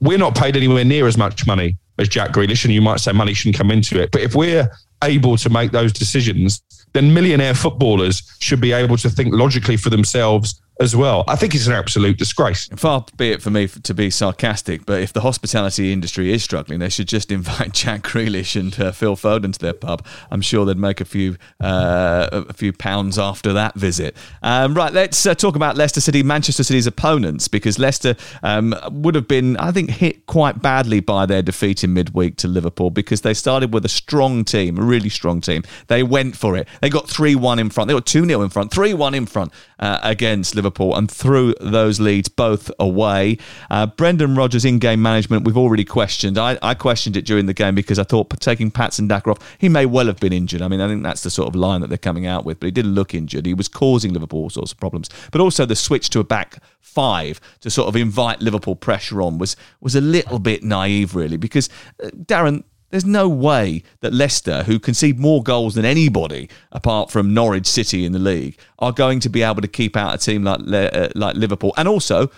[0.00, 3.12] We're not paid anywhere near as much money as Jack Grealish, and you might say
[3.12, 4.10] money shouldn't come into it.
[4.12, 4.70] But if we're
[5.02, 9.90] able to make those decisions, then millionaire footballers should be able to think logically for
[9.90, 11.24] themselves as well.
[11.26, 12.68] I think it's an absolute disgrace.
[12.76, 16.78] Far be it for me to be sarcastic, but if the hospitality industry is struggling,
[16.78, 20.06] they should just invite Jack Grealish and uh, Phil Foden to their pub.
[20.30, 24.16] I'm sure they'd make a few uh, a few pounds after that visit.
[24.42, 29.14] Um, right, let's uh, talk about Leicester City, Manchester City's opponents, because Leicester um, would
[29.14, 33.22] have been, I think, hit quite badly by their defeat in midweek to Liverpool because
[33.22, 35.62] they started with a strong team, a really strong team.
[35.88, 36.68] They went for it.
[36.80, 37.88] They got 3 1 in front.
[37.88, 40.67] They got 2 0 in front, 3 1 in front uh, against Liverpool.
[40.68, 43.38] Liverpool and threw those leads both away.
[43.70, 46.36] Uh, Brendan Rodgers' in game management, we've already questioned.
[46.36, 49.68] I, I, questioned it during the game because I thought taking Patson Daka off, he
[49.68, 50.60] may well have been injured.
[50.60, 52.66] I mean, I think that's the sort of line that they're coming out with, but
[52.66, 53.46] he didn't look injured.
[53.46, 55.08] He was causing Liverpool all sorts of problems.
[55.32, 59.38] But also the switch to a back five to sort of invite Liverpool pressure on
[59.38, 61.68] was, was a little bit naive, really, because,
[62.02, 67.34] uh, Darren, there's no way that Leicester, who concede more goals than anybody apart from
[67.34, 70.44] Norwich City in the league, are going to be able to keep out a team
[70.44, 72.30] like uh, like Liverpool and also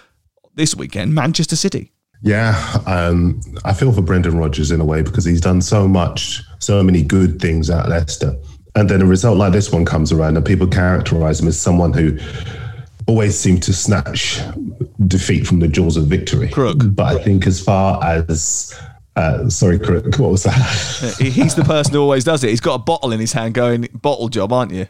[0.55, 1.93] this weekend Manchester City.
[2.23, 2.55] Yeah,
[2.87, 6.83] um, I feel for Brendan Rodgers in a way because he's done so much, so
[6.83, 8.37] many good things at Leicester,
[8.75, 11.93] and then a result like this one comes around, and people characterise him as someone
[11.93, 12.19] who
[13.07, 14.41] always seemed to snatch
[15.07, 16.49] defeat from the jaws of victory.
[16.49, 16.79] Crook.
[16.95, 18.79] But I think as far as
[19.17, 21.17] uh, sorry, what was that?
[21.19, 22.51] He's the person who always does it.
[22.51, 24.87] He's got a bottle in his hand going, bottle job, aren't you?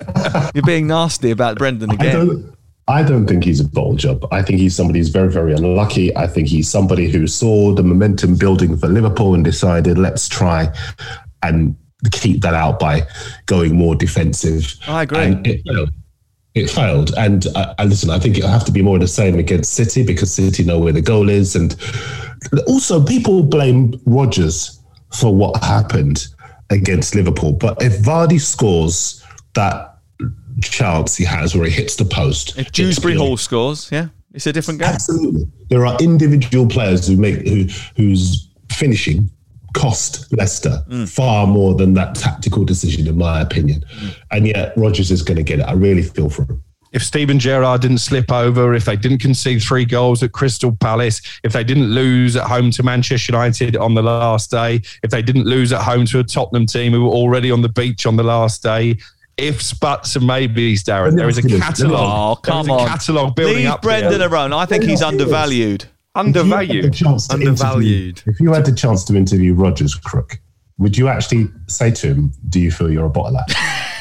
[0.54, 2.08] You're being nasty about Brendan again.
[2.08, 4.26] I don't, I don't think he's a bottle job.
[4.32, 6.16] I think he's somebody who's very, very unlucky.
[6.16, 10.72] I think he's somebody who saw the momentum building for Liverpool and decided, let's try
[11.42, 11.76] and
[12.12, 13.06] keep that out by
[13.46, 14.74] going more defensive.
[14.86, 15.18] I agree.
[15.18, 15.86] And it, you know,
[16.54, 17.12] it failed.
[17.16, 20.32] And uh, listen, I think it'll have to be more the same against City because
[20.32, 21.56] City know where the goal is.
[21.56, 21.74] And
[22.66, 24.80] also, people blame Rodgers
[25.14, 26.26] for what happened
[26.70, 27.52] against Liverpool.
[27.52, 29.24] But if Vardy scores
[29.54, 29.96] that
[30.62, 34.52] chance he has where he hits the post, if Dewsbury Hall scores, yeah, it's a
[34.52, 34.88] different game.
[34.88, 39.30] Absolutely, there are individual players who make who whose finishing
[39.74, 41.08] cost Leicester mm.
[41.08, 43.84] far more than that tactical decision, in my opinion.
[44.00, 44.16] Mm.
[44.30, 45.62] And yet Rodgers is going to get it.
[45.62, 46.62] I really feel for him.
[46.92, 51.20] If Steven Gerrard didn't slip over, if they didn't concede three goals at Crystal Palace,
[51.42, 55.22] if they didn't lose at home to Manchester United on the last day, if they
[55.22, 58.16] didn't lose at home to a Tottenham team who were already on the beach on
[58.16, 58.96] the last day,
[59.36, 61.16] ifs, buts, and maybes, Darren.
[61.16, 62.38] There is a catalogue.
[62.38, 62.88] Oh, come on.
[62.88, 63.82] catalogue building Leave up.
[63.82, 64.52] Brendan alone.
[64.52, 65.84] I think he's undervalued.
[66.14, 67.00] Undervalued.
[67.30, 68.22] Undervalued.
[68.26, 70.40] If you had the chance to interview Rodgers Crook,
[70.78, 73.44] would you actually say to him, "Do you feel you're a bottler"?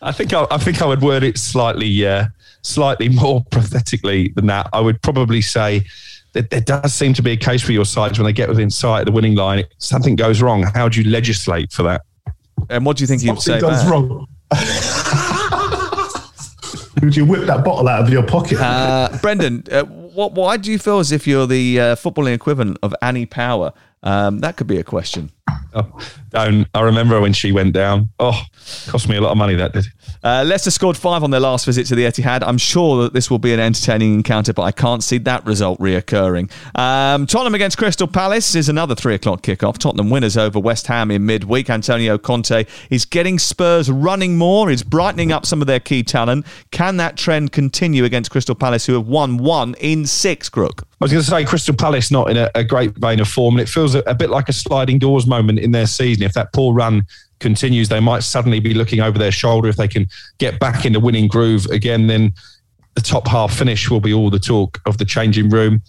[0.00, 2.26] I think I, I, think I would word it slightly, uh,
[2.62, 4.68] slightly more pathetically than that.
[4.72, 5.84] I would probably say
[6.32, 8.70] that there does seem to be a case for your sides when they get within
[8.70, 9.64] sight of the winning line.
[9.78, 10.62] Something goes wrong.
[10.62, 12.02] How do you legislate for that?
[12.68, 13.58] And what do you think he'd say?
[13.58, 13.90] Something goes back?
[13.90, 14.26] wrong.
[17.02, 18.58] Would you whip that bottle out of your pocket?
[18.60, 19.84] Uh, Brendan, uh,
[20.18, 23.72] what, why do you feel as if you're the uh, footballing equivalent of Annie Power?
[24.02, 25.30] Um, that could be a question.
[25.74, 26.00] Oh,
[26.30, 26.66] don't.
[26.74, 28.08] I remember when she went down.
[28.18, 28.42] Oh,
[28.86, 29.86] cost me a lot of money that did.
[30.22, 32.42] Uh, Leicester scored five on their last visit to the Etihad.
[32.42, 35.78] I'm sure that this will be an entertaining encounter, but I can't see that result
[35.78, 36.50] reoccurring.
[36.76, 39.78] Um, Tottenham against Crystal Palace is another three o'clock kickoff.
[39.78, 41.70] Tottenham winners over West Ham in midweek.
[41.70, 44.70] Antonio Conte is getting Spurs running more.
[44.70, 46.46] He's brightening up some of their key talent.
[46.70, 50.82] Can that trend continue against Crystal Palace, who have won one in six, Crook?
[50.82, 53.54] I was going to say Crystal Palace not in a, a great vein of form,
[53.54, 56.24] and it feels a, a, bit like a sliding doors moment in their season.
[56.24, 57.06] If that poor run
[57.38, 59.68] continues, they might suddenly be looking over their shoulder.
[59.68, 62.32] If they can get back in the winning groove again, then
[62.94, 65.80] the top half finish will be all the talk of the changing room.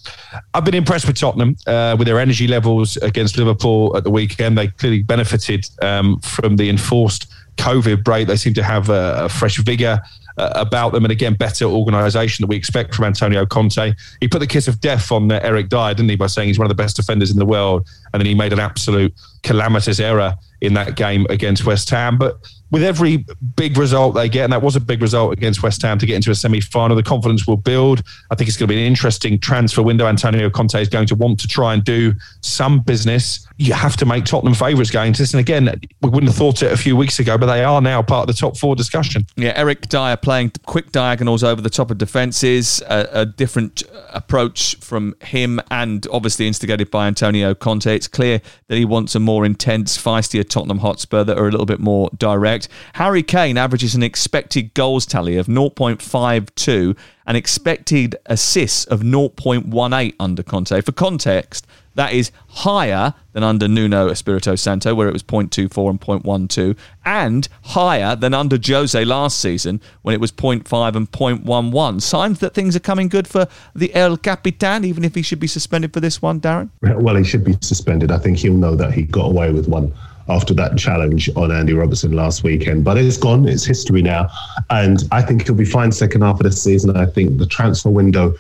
[0.53, 4.57] I've been impressed with Tottenham uh, with their energy levels against Liverpool at the weekend.
[4.57, 8.27] They clearly benefited um, from the enforced COVID break.
[8.27, 9.99] They seem to have a, a fresh vigour
[10.39, 13.93] uh, about them, and again, better organisation that we expect from Antonio Conte.
[14.21, 16.57] He put the kiss of death on uh, Eric Dier, didn't he, by saying he's
[16.57, 19.99] one of the best defenders in the world, and then he made an absolute calamitous
[19.99, 22.17] error in that game against West Ham.
[22.17, 22.37] But
[22.71, 25.97] with every big result they get, and that was a big result against West Ham
[25.99, 28.03] to get into a semi final, the confidence will build.
[28.31, 30.07] I think it's going to be an interesting transfer window.
[30.07, 33.47] Antonio Conte is going to want to try and do some business.
[33.57, 35.33] You have to make Tottenham favourites going to this.
[35.33, 35.69] And again,
[36.01, 38.35] we wouldn't have thought it a few weeks ago, but they are now part of
[38.35, 39.25] the top four discussion.
[39.35, 44.75] Yeah, Eric Dier playing quick diagonals over the top of defences, a, a different approach
[44.77, 47.93] from him, and obviously instigated by Antonio Conte.
[47.93, 51.65] It's clear that he wants a more intense, feistier Tottenham Hotspur that are a little
[51.65, 52.58] bit more direct.
[52.93, 60.43] Harry Kane averages an expected goals tally of 0.52 and expected assists of 0.18 under
[60.43, 60.81] Conte.
[60.81, 65.99] For context, that is higher than under Nuno Espirito Santo, where it was 0.24 and
[65.99, 72.01] 0.12, and higher than under Jose last season, when it was 0.5 and 0.11.
[72.01, 75.47] Signs that things are coming good for the El Capitan, even if he should be
[75.47, 76.69] suspended for this one, Darren?
[76.81, 78.11] Well, he should be suspended.
[78.11, 79.93] I think he'll know that he got away with one
[80.29, 82.83] after that challenge on Andy Robertson last weekend.
[82.83, 84.29] But it's gone, it's history now.
[84.69, 86.95] And I think he'll be fine second half of the season.
[86.95, 88.33] I think the transfer window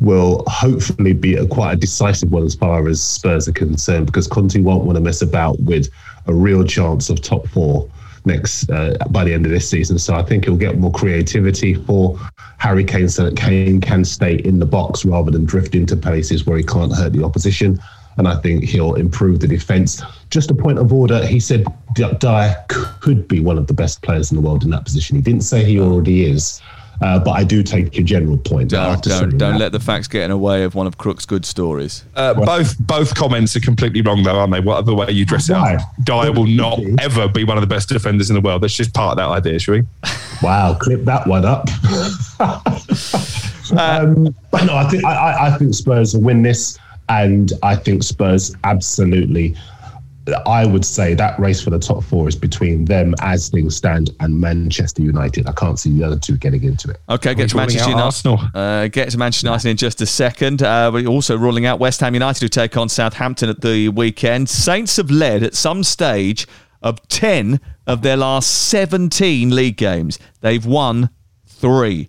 [0.00, 4.26] will hopefully be a quite a decisive one as far as Spurs are concerned because
[4.26, 5.88] Conte won't want to mess about with
[6.26, 7.88] a real chance of top four
[8.24, 9.98] next uh, by the end of this season.
[9.98, 12.18] So I think he'll get more creativity for
[12.58, 16.46] Harry Kane so that Kane can stay in the box rather than drift into places
[16.46, 17.80] where he can't hurt the opposition.
[18.18, 20.02] And I think he'll improve the defence.
[20.30, 22.56] Just a point of order, he said Dier
[23.00, 25.16] could be one of the best players in the world in that position.
[25.16, 26.60] He didn't say he already is.
[27.00, 28.70] Uh, but I do take your general point.
[28.70, 31.44] Don't, don't, don't let the facts get in the way of one of Crook's good
[31.44, 32.04] stories.
[32.16, 34.60] Uh, well, both both comments are completely wrong, though, aren't they?
[34.60, 37.88] Whatever way you dress it up, Dier will not ever be one of the best
[37.88, 38.62] defenders in the world.
[38.62, 39.82] That's just part of that idea, shall we?
[40.40, 41.66] Wow, clip that one up.
[43.76, 48.02] um, but no, I think I, I think Spurs will win this, and I think
[48.02, 49.56] Spurs absolutely
[50.46, 54.10] I would say that race for the top four is between them as things stand
[54.20, 55.48] and Manchester United.
[55.48, 57.00] I can't see the other two getting into it.
[57.08, 58.04] Okay, get to Manchester United.
[58.04, 58.40] Arsenal.
[58.54, 60.62] Uh, get to Manchester United in just a second.
[60.62, 64.48] Uh, we're also ruling out West Ham United who take on Southampton at the weekend.
[64.48, 66.46] Saints have led at some stage
[66.82, 70.18] of 10 of their last 17 league games.
[70.40, 71.10] They've won
[71.46, 72.08] three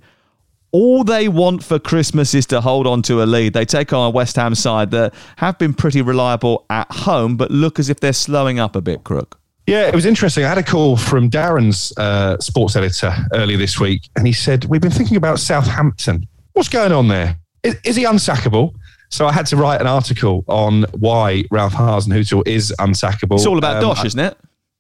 [0.72, 3.54] all they want for Christmas is to hold on to a lead.
[3.54, 7.52] They take on a West Ham side that have been pretty reliable at home, but
[7.52, 9.40] look as if they're slowing up a bit, Crook.
[9.68, 10.46] Yeah, it was interesting.
[10.46, 14.66] I had a call from Darren's uh, sports editor earlier this week, and he said,
[14.66, 16.28] We've been thinking about Southampton.
[16.54, 17.38] What's going on there?
[17.62, 18.74] Is, is he unsackable?
[19.10, 23.36] So I had to write an article on why Ralph Hasenhüttl is unsackable.
[23.36, 24.38] It's all about um, Dosh, isn't it?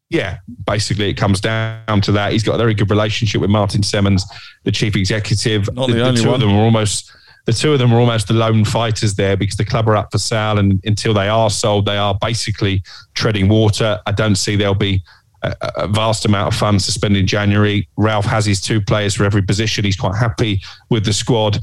[0.09, 2.31] Yeah, basically it comes down to that.
[2.31, 4.23] He's got a very good relationship with Martin Semmens,
[4.63, 5.73] the chief executive.
[5.73, 6.35] Not the, the, the two one.
[6.35, 7.11] of them are almost
[7.45, 10.11] the two of them are almost the lone fighters there because the club are up
[10.11, 12.83] for sale, and until they are sold, they are basically
[13.15, 13.99] treading water.
[14.05, 15.03] I don't see there'll be
[15.41, 17.87] a, a vast amount of funds to spend in January.
[17.97, 19.85] Ralph has his two players for every position.
[19.85, 21.59] He's quite happy with the squad.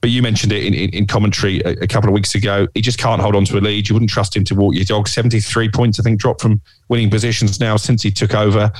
[0.00, 2.66] But you mentioned it in, in, in commentary a, a, couple of weeks ago.
[2.74, 3.88] He just can't hold on to a lead.
[3.88, 5.08] You wouldn't trust him to walk your dog.
[5.08, 8.72] 73 points, I think, dropped from winning positions now since he took over.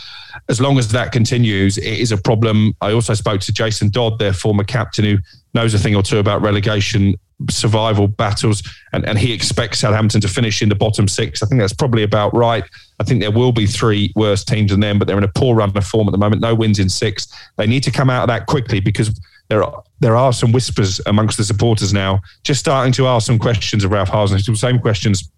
[0.49, 2.75] As long as that continues, it is a problem.
[2.81, 5.19] I also spoke to Jason Dodd, their former captain, who
[5.53, 7.17] knows a thing or two about relegation
[7.49, 11.43] survival battles, and, and he expects Southampton to finish in the bottom six.
[11.43, 12.65] I think that's probably about right.
[12.99, 15.57] I think there will be three worse teams than them, but they're in a poor
[15.57, 16.43] run of form at the moment.
[16.43, 17.29] No wins in six.
[17.57, 19.19] They need to come out of that quickly because
[19.51, 23.39] there are there are some whispers amongst the supporters now, just starting to ask some
[23.39, 25.31] questions of Ralph Hasenhüttl, the same questions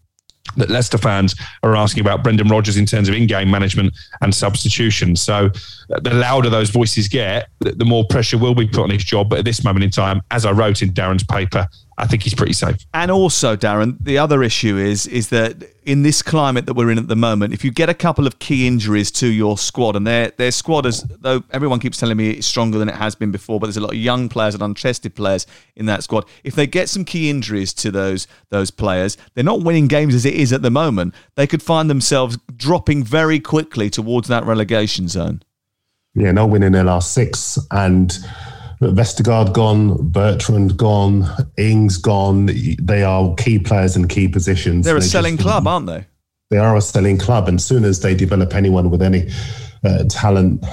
[0.56, 5.16] that Leicester fans are asking about Brendan Rodgers in terms of in-game management and substitution.
[5.16, 5.50] So
[5.94, 9.30] uh, the louder those voices get, the more pressure will be put on his job.
[9.30, 11.66] But at this moment in time, as I wrote in Darren's paper,
[12.02, 12.84] I think he's pretty safe.
[12.92, 16.98] And also, Darren, the other issue is is that in this climate that we're in
[16.98, 20.04] at the moment, if you get a couple of key injuries to your squad, and
[20.04, 23.30] their their squad is though everyone keeps telling me it's stronger than it has been
[23.30, 26.24] before, but there's a lot of young players and untested players in that squad.
[26.42, 30.26] If they get some key injuries to those those players, they're not winning games as
[30.26, 31.14] it is at the moment.
[31.36, 35.44] They could find themselves dropping very quickly towards that relegation zone.
[36.14, 38.12] Yeah, not winning their last six and
[38.90, 41.24] Vestergaard gone, Bertrand gone,
[41.56, 42.46] Ings gone.
[42.80, 44.84] They are key players in key positions.
[44.84, 46.06] They're a they selling just, club, aren't they?
[46.50, 49.28] They are a selling club, and soon as they develop anyone with any
[49.84, 50.64] uh, talent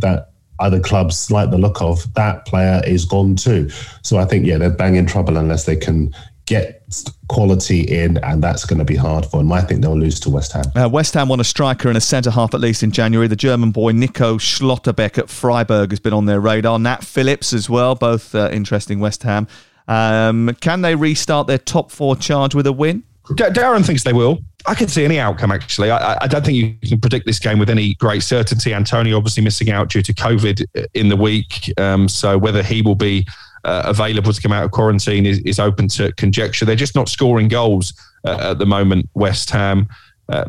[0.00, 3.68] that other clubs like the look of, that player is gone too.
[4.02, 6.14] So I think yeah, they're bang in trouble unless they can
[6.46, 6.82] get
[7.28, 9.52] quality in, and that's going to be hard for them.
[9.52, 10.64] I think they'll lose to West Ham.
[10.74, 13.28] Uh, West Ham won a striker and a centre half at least in January.
[13.28, 16.78] The German boy Nico Schlotterbeck at Freiburg has been on their radar.
[16.78, 19.48] Nat Phillips as well, both uh, interesting West Ham.
[19.88, 23.04] Um, can they restart their top four charge with a win?
[23.34, 24.38] D- Darren thinks they will.
[24.66, 25.90] I can see any outcome, actually.
[25.90, 28.74] I, I, don't think you can predict this game with any great certainty.
[28.74, 31.72] Antonio obviously missing out due to COVID in the week.
[31.78, 33.26] Um, so whether he will be
[33.66, 36.64] uh, available to come out of quarantine is, is, open to conjecture.
[36.64, 37.92] They're just not scoring goals
[38.24, 39.88] uh, at the moment, West Ham.
[40.28, 40.46] Uh,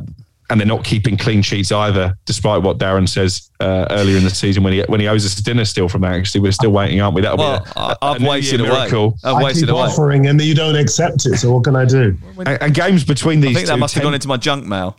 [0.49, 4.29] and they're not keeping clean sheets either, despite what Darren says uh, earlier in the
[4.29, 6.13] season when he when he owes us a dinner still from that.
[6.13, 7.21] Actually, we're still waiting, aren't we?
[7.21, 9.17] That'll well, be a, a, I've a waited miracle.
[9.25, 9.81] I've I keep away.
[9.81, 11.37] offering, and you don't accept it.
[11.37, 12.17] So what can I do?
[12.37, 14.97] And, and games between these, I think that must have gone into my junk mail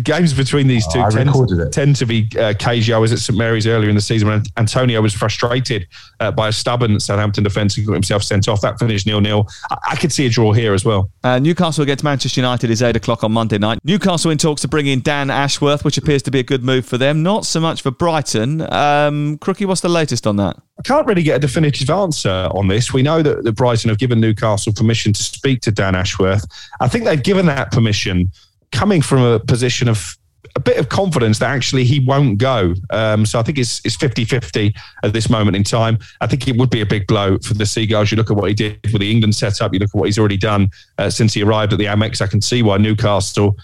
[0.00, 2.94] games between these two oh, tend, tend, to be uh, cagey.
[2.94, 5.86] I was at St Mary's earlier in the season when Antonio was frustrated
[6.20, 8.62] uh, by a stubborn Southampton defence and got himself sent off.
[8.62, 9.46] That finished nil nil.
[9.70, 11.10] I-, I, could see a draw here as well.
[11.22, 13.80] Uh, Newcastle against Manchester United is eight o'clock on Monday night.
[13.84, 16.86] Newcastle in talks to bring in Dan Ashworth, which appears to be a good move
[16.86, 17.22] for them.
[17.22, 18.62] Not so much for Brighton.
[18.62, 20.56] Um, Crookie, what's the latest on that?
[20.78, 22.94] I can't really get a definitive answer on this.
[22.94, 26.46] We know that, that Brighton have given Newcastle permission to speak to Dan Ashworth.
[26.80, 28.32] I think they've given that permission
[28.72, 30.16] coming from a position of
[30.56, 32.74] a bit of confidence that actually he won't go.
[32.90, 35.98] Um, so I think it's it's 50-50 at this moment in time.
[36.20, 38.10] I think it would be a big blow for the Seagulls.
[38.10, 39.72] You look at what he did with the England setup.
[39.72, 40.68] You look at what he's already done
[40.98, 42.20] uh, since he arrived at the Amex.
[42.20, 43.56] I can see why Newcastle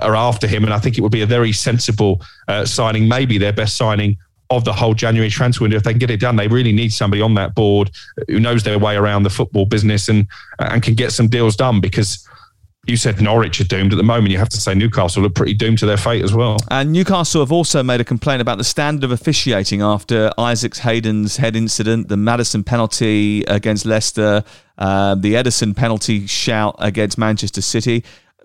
[0.00, 3.38] are after him, and I think it would be a very sensible uh, signing, maybe
[3.38, 4.16] their best signing
[4.50, 5.76] of the whole January transfer window.
[5.76, 7.90] If they can get it done, they really need somebody on that board
[8.28, 10.26] who knows their way around the football business and
[10.58, 12.26] and can get some deals done because
[12.86, 14.30] you said Norwich are doomed at the moment.
[14.30, 16.56] You have to say Newcastle are pretty doomed to their fate as well.
[16.68, 21.36] And Newcastle have also made a complaint about the standard of officiating after Isaac Hayden's
[21.36, 24.42] head incident, the Maddison penalty against Leicester,
[24.78, 28.02] uh, the Edison penalty shout against Manchester City.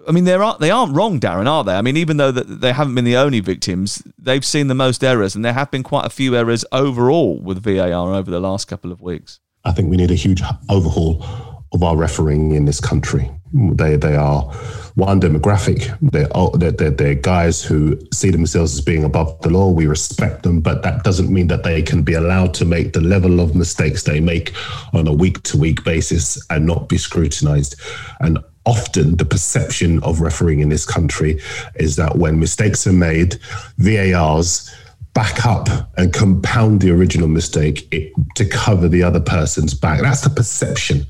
[0.08, 1.76] I mean, they aren't they aren't wrong, Darren, are they?
[1.76, 5.04] I mean, even though that they haven't been the only victims, they've seen the most
[5.04, 8.66] errors, and there have been quite a few errors overall with VAR over the last
[8.66, 9.40] couple of weeks.
[9.66, 11.26] I think we need a huge overhaul
[11.74, 13.30] of our refereeing in this country.
[13.54, 14.52] They they are
[14.98, 15.96] one demographic.
[16.02, 19.70] They're, they're, they're guys who see themselves as being above the law.
[19.70, 23.02] We respect them, but that doesn't mean that they can be allowed to make the
[23.02, 24.54] level of mistakes they make
[24.94, 27.80] on a week to week basis and not be scrutinized.
[28.22, 31.40] And often the perception of refereeing in this country
[31.76, 33.36] is that when mistakes are made,
[33.78, 34.74] VARs
[35.14, 40.02] back up and compound the original mistake to cover the other person's back.
[40.02, 41.06] That's the perception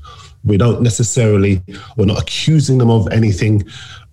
[0.48, 1.62] we don't necessarily,
[1.96, 3.64] we're not accusing them of anything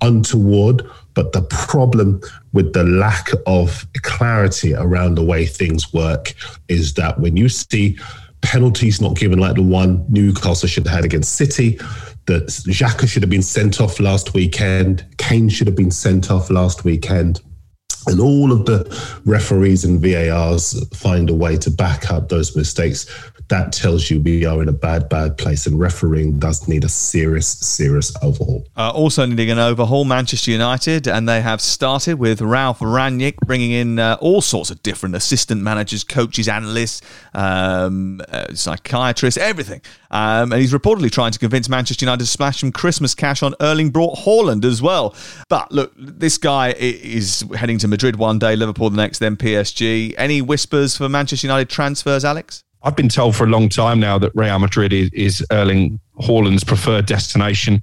[0.01, 0.83] untoward,
[1.13, 2.21] but the problem
[2.53, 6.33] with the lack of clarity around the way things work
[6.67, 7.97] is that when you see
[8.41, 11.79] penalties not given like the one Newcastle should have had against City,
[12.25, 16.49] that Xhaka should have been sent off last weekend, Kane should have been sent off
[16.49, 17.41] last weekend.
[18.07, 18.85] And all of the
[19.25, 23.05] referees and VARs find a way to back up those mistakes
[23.49, 26.89] that tells you we are in a bad, bad place, and refereeing does need a
[26.89, 28.67] serious, serious overhaul.
[28.75, 33.71] Uh, also needing an overhaul, Manchester United, and they have started with Ralf Rangnick bringing
[33.71, 37.01] in uh, all sorts of different assistant managers, coaches, analysts,
[37.33, 39.81] um, uh, psychiatrists, everything.
[40.09, 43.53] Um, and he's reportedly trying to convince Manchester United to splash some Christmas cash on
[43.59, 45.15] Erling Braut Haaland as well.
[45.49, 50.15] But look, this guy is heading to Madrid one day, Liverpool the next, then PSG.
[50.17, 52.64] Any whispers for Manchester United transfers, Alex?
[52.85, 56.63] I've been told for a long time now that Real Madrid is, is Erling Haaland's
[56.63, 57.81] preferred destination.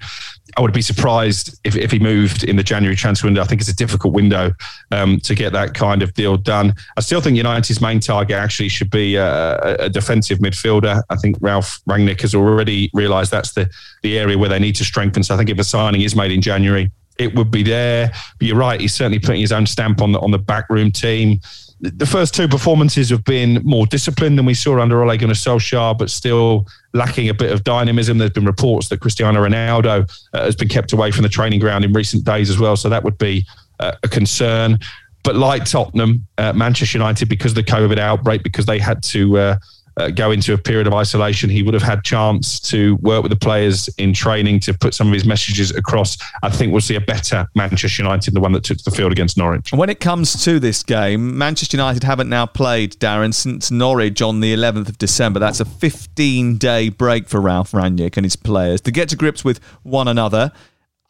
[0.57, 3.43] I would be surprised if, if he moved in the January transfer window.
[3.43, 4.53] I think it's a difficult window
[4.93, 6.75] um, to get that kind of deal done.
[6.97, 11.03] I still think United's main target actually should be a, a defensive midfielder.
[11.11, 13.69] I think Ralf Rangnick has already realised that's the,
[14.03, 15.25] the area where they need to strengthen.
[15.25, 18.13] So I think if a signing is made in January, it would be there.
[18.39, 21.41] But you're right; he's certainly putting his own stamp on the on the backroom team
[21.83, 25.99] the first two performances have been more disciplined than we saw under Ole Gunnar Solskjaer,
[25.99, 26.65] but still
[26.95, 28.19] lacking a bit of dynamism.
[28.19, 31.85] There's been reports that Cristiano Ronaldo uh, has been kept away from the training ground
[31.85, 33.45] in recent days as well, so that would be
[33.81, 34.79] uh, a concern.
[35.25, 39.59] But like Tottenham, uh, Manchester United, because of the COVID outbreak, because they had to
[39.97, 43.31] uh, go into a period of isolation, he would have had chance to work with
[43.31, 46.17] the players in training to put some of his messages across.
[46.43, 49.13] I think we'll see a better Manchester United, the one that took to the field
[49.13, 49.73] against Norwich.
[49.73, 54.23] And when it comes to this game, Manchester United haven't now played Darren since Norwich
[54.23, 55.41] on the 11th of December.
[55.41, 59.45] That's a 15 day break for Ralf Rangnick and his players to get to grips
[59.45, 60.53] with one another.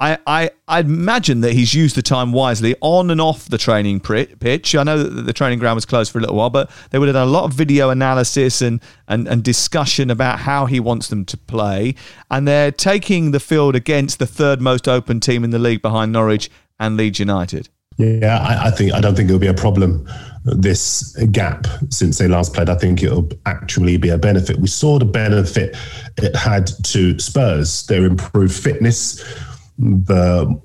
[0.03, 4.01] I, I, I imagine that he's used the time wisely on and off the training
[4.01, 4.75] pitch.
[4.75, 7.07] I know that the training ground was closed for a little while, but they would
[7.07, 11.07] have done a lot of video analysis and, and, and discussion about how he wants
[11.07, 11.95] them to play.
[12.33, 16.11] And they're taking the field against the third most open team in the league behind
[16.11, 16.51] Norwich
[16.81, 17.69] and Leeds United.
[17.97, 20.09] Yeah, I, I think I don't think it'll be a problem.
[20.09, 24.59] Uh, this gap since they last played, I think it'll actually be a benefit.
[24.59, 25.77] We saw the benefit
[26.17, 29.23] it had to Spurs, their improved fitness
[29.79, 30.61] the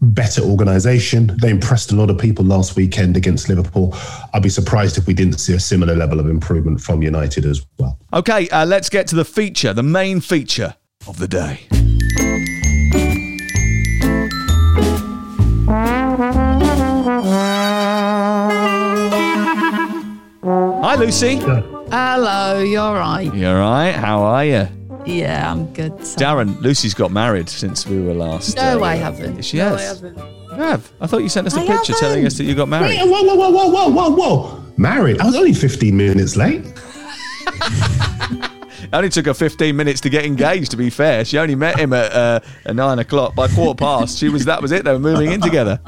[0.00, 1.36] better organisation.
[1.40, 3.94] They impressed a lot of people last weekend against Liverpool.
[4.32, 7.64] I'd be surprised if we didn't see a similar level of improvement from United as
[7.78, 7.98] well.
[8.12, 10.74] Okay, uh, let's get to the feature, the main feature
[11.06, 11.66] of the day.
[20.82, 21.36] Hi, Lucy.
[21.36, 23.32] Hello, you're right.
[23.34, 23.92] You all right?
[23.92, 24.83] How are you?
[25.06, 26.04] Yeah, I'm good.
[26.04, 26.18] So.
[26.18, 28.56] Darren, Lucy's got married since we were last.
[28.56, 29.42] No, uh, I haven't.
[29.44, 29.80] She no, has.
[29.80, 30.18] I haven't.
[30.18, 30.92] You have?
[31.00, 32.00] I thought you sent us a I picture haven't.
[32.00, 33.00] telling us that you got married.
[33.00, 34.64] Wait, whoa, whoa, whoa, whoa, whoa, whoa.
[34.76, 35.20] Married?
[35.20, 36.64] I was only 15 minutes late.
[38.92, 41.24] only took her 15 minutes to get engaged, to be fair.
[41.24, 43.34] She only met him at, uh, at nine o'clock.
[43.34, 44.84] By quarter past, she was that was it.
[44.84, 45.80] They were moving in together.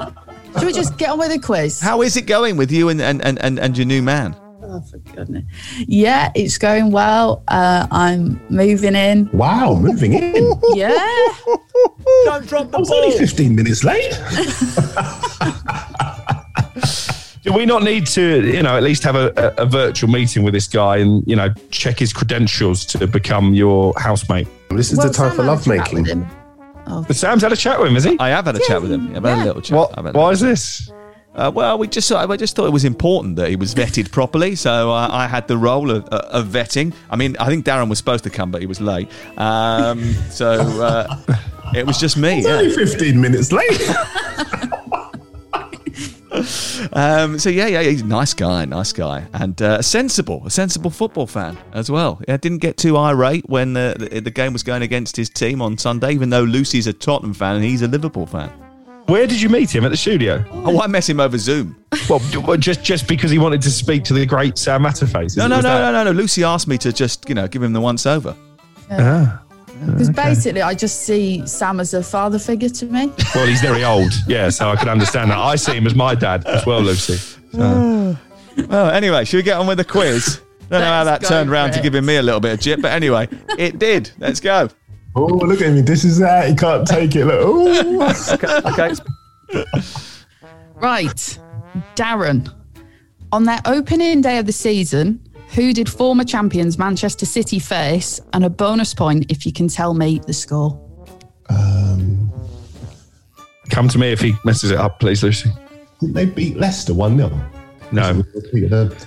[0.57, 1.79] Should we just get on with the quiz?
[1.79, 4.35] How is it going with you and, and, and, and your new man?
[4.69, 5.45] Oh, for goodness.
[5.87, 7.41] Yeah, it's going well.
[7.47, 9.29] Uh, I'm moving in.
[9.31, 10.53] Wow, moving in.
[10.73, 10.89] Yeah.
[12.25, 14.11] Don't drop the I was only 15 minutes late.
[17.43, 20.43] Do we not need to, you know, at least have a, a, a virtual meeting
[20.43, 24.49] with this guy and, you know, check his credentials to become your housemate?
[24.69, 26.27] This Well, the time for chat with him.
[26.85, 28.17] But Sam's had a chat with him, has he?
[28.19, 29.15] I have had a chat with him.
[29.15, 29.77] I've had a little chat.
[29.77, 30.91] What, I've why little is this?
[31.37, 34.55] Uh, well, we just I just thought it was important that he was vetted properly,
[34.55, 36.93] so uh, I had the role of, uh, of vetting.
[37.11, 39.07] I mean, I think Darren was supposed to come, but he was late,
[39.37, 40.49] um, so
[40.81, 41.15] uh,
[41.75, 42.39] it was just me.
[42.39, 42.55] It's yeah.
[42.55, 43.79] only 15 minutes late.
[46.93, 50.91] Um, so yeah, yeah, he's a nice guy, nice guy, and uh, sensible, a sensible
[50.91, 52.21] football fan as well.
[52.27, 55.61] Yeah, didn't get too irate when the, the the game was going against his team
[55.61, 58.51] on Sunday, even though Lucy's a Tottenham fan and he's a Liverpool fan.
[59.07, 60.43] Where did you meet him at the studio?
[60.51, 61.75] Oh, I met him over Zoom.
[62.09, 65.37] Well, well, just just because he wanted to speak to the great Sam Matterface.
[65.37, 66.11] No, no, no, that- no, no, no.
[66.11, 68.35] Lucy asked me to just, you know, give him the once over.
[68.91, 69.41] Ah.
[69.85, 73.11] Because basically, I just see Sam as a father figure to me.
[73.35, 74.11] Well, he's very old.
[74.27, 75.37] Yeah, so I can understand that.
[75.37, 77.15] I see him as my dad as well, Lucy.
[77.53, 78.17] So-
[78.67, 80.41] Well, anyway, should we get on with the quiz?
[80.69, 82.81] Don't know how that turned round for to giving me a little bit of jip,
[82.81, 84.09] but anyway, it did.
[84.17, 84.67] Let's go.
[85.17, 85.81] Oh, look at me.
[85.81, 86.49] This is that.
[86.49, 87.25] He can't take it.
[87.25, 87.45] Look.
[87.45, 88.01] Ooh.
[88.71, 88.93] Okay.
[90.75, 91.39] Right,
[91.95, 92.53] Darren.
[93.31, 95.19] On their opening day of the season,
[95.55, 98.21] who did former champions Manchester City face?
[98.33, 100.79] And a bonus point if you can tell me the score.
[103.69, 105.51] Come to me if he messes it up, please, Lucy.
[105.99, 107.51] Didn't they beat Leicester 1 0?
[107.91, 108.23] No.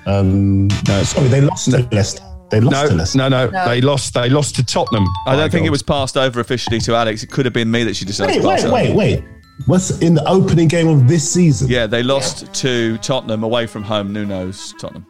[0.06, 2.22] Um, no, sorry, they lost to Leicester.
[2.50, 3.18] They lost No, to Leicester.
[3.18, 3.64] no, no, No.
[3.68, 4.14] They lost.
[4.14, 5.06] They lost to Tottenham.
[5.26, 7.22] I don't by think it was passed over officially to Alex.
[7.22, 9.24] It could have been me that she decided Wait, to pass wait, it wait, wait.
[9.66, 11.68] What's in the opening game of this season?
[11.68, 14.12] Yeah, they lost to Tottenham away from home.
[14.12, 15.06] Nuno's Tottenham.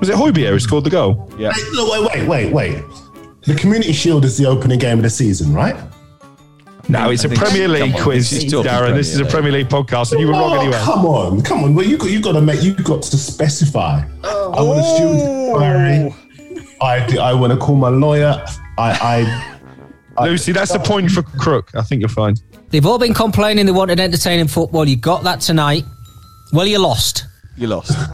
[0.00, 1.32] Was it Højbjerg who scored the goal?
[1.38, 1.52] Yeah.
[1.56, 2.84] Wait, no, wait, wait, wait, wait.
[3.46, 5.76] The Community Shield is the opening game of the season, right?
[6.88, 8.94] No, it's I a think- Premier League on, quiz, she's talking Darren.
[8.94, 10.78] This is a Premier Premier League podcast, and you were wrong Oh, anyway.
[10.82, 11.74] Come on, come on.
[11.74, 14.04] Well, you got you got to make you got to specify.
[14.24, 15.46] I want a student oh.
[15.52, 16.14] inquiry.
[16.80, 18.44] I I want to call my lawyer.
[18.78, 19.52] I
[20.16, 21.70] I Lucy, that's a point for Crook.
[21.74, 22.36] I think you're fine.
[22.70, 24.88] They've all been complaining they wanted entertaining football.
[24.88, 25.84] You got that tonight.
[26.52, 27.24] Well, you lost.
[27.56, 27.92] You lost.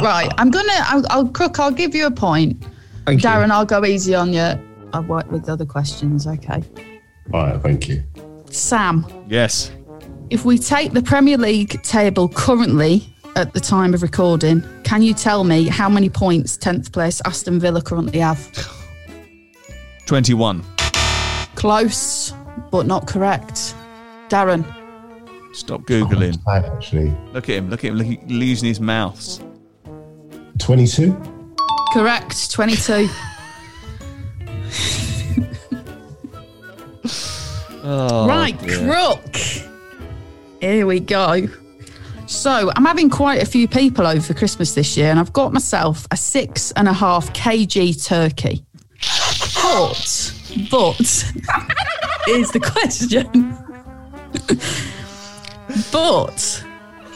[0.00, 0.72] Right, I'm gonna.
[0.82, 1.58] I'll, I'll Crook.
[1.58, 2.62] I'll give you a point.
[3.06, 3.28] Thank you.
[3.28, 4.52] Darren, I'll go easy on you.
[4.92, 6.26] I'll work with other questions.
[6.26, 6.62] Okay.
[7.32, 7.60] all right.
[7.62, 8.04] Thank you.
[8.50, 9.72] Sam, Yes.
[10.30, 15.14] if we take the Premier League table currently at the time of recording, can you
[15.14, 18.40] tell me how many points 10th place Aston Villa currently have?
[20.06, 20.62] 21.
[21.54, 22.34] Close,
[22.70, 23.74] but not correct.
[24.28, 24.64] Darren.
[25.54, 26.38] Stop Googling.
[26.46, 27.14] I actually.
[27.32, 27.70] Look at him.
[27.70, 27.96] Look at him.
[27.96, 29.42] Look, he's losing his mouth.
[30.58, 31.16] 22?
[31.92, 32.50] Correct.
[32.50, 33.08] 22.
[37.84, 38.78] Oh, right, dear.
[38.86, 39.36] Crook.
[40.60, 41.48] Here we go.
[42.32, 45.52] So I'm having quite a few people over for Christmas this year, and I've got
[45.52, 48.64] myself a six and a half kg turkey.
[49.62, 50.34] But,
[50.70, 50.98] but,
[52.28, 53.54] is the question.
[55.92, 56.64] but,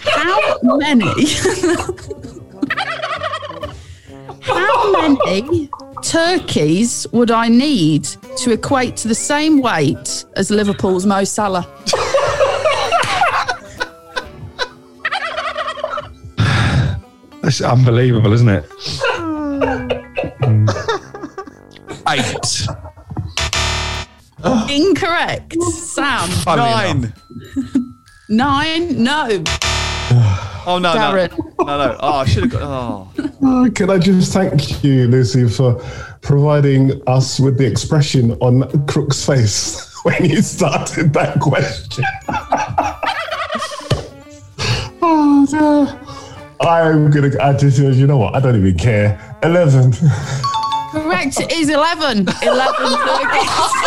[0.04, 1.06] how many?
[4.42, 5.70] how many
[6.02, 8.04] turkeys would I need
[8.36, 11.66] to equate to the same weight as Liverpool's Mo Salah?
[17.46, 18.64] It's unbelievable, isn't it?
[22.08, 22.66] Eight.
[24.42, 24.66] Oh.
[24.68, 25.54] Incorrect.
[25.62, 26.28] Sam.
[26.44, 27.14] Nine.
[28.28, 29.02] Nine?
[29.02, 29.44] No.
[30.68, 31.30] Oh no, Darren.
[31.60, 31.96] no, no, no!
[32.00, 32.62] Oh, I should have got.
[32.62, 33.08] Oh.
[33.40, 35.80] oh, can I just thank you, Lucy, for
[36.22, 42.04] providing us with the expression on Crook's face when you started that question.
[45.00, 46.05] oh dear.
[46.60, 47.30] I'm gonna.
[47.40, 48.34] I just, you know what?
[48.34, 49.18] I don't even care.
[49.42, 49.92] Eleven.
[50.92, 51.40] Correct.
[51.40, 52.26] It is 11.
[52.42, 53.86] 11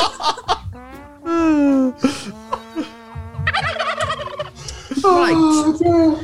[5.04, 6.16] right.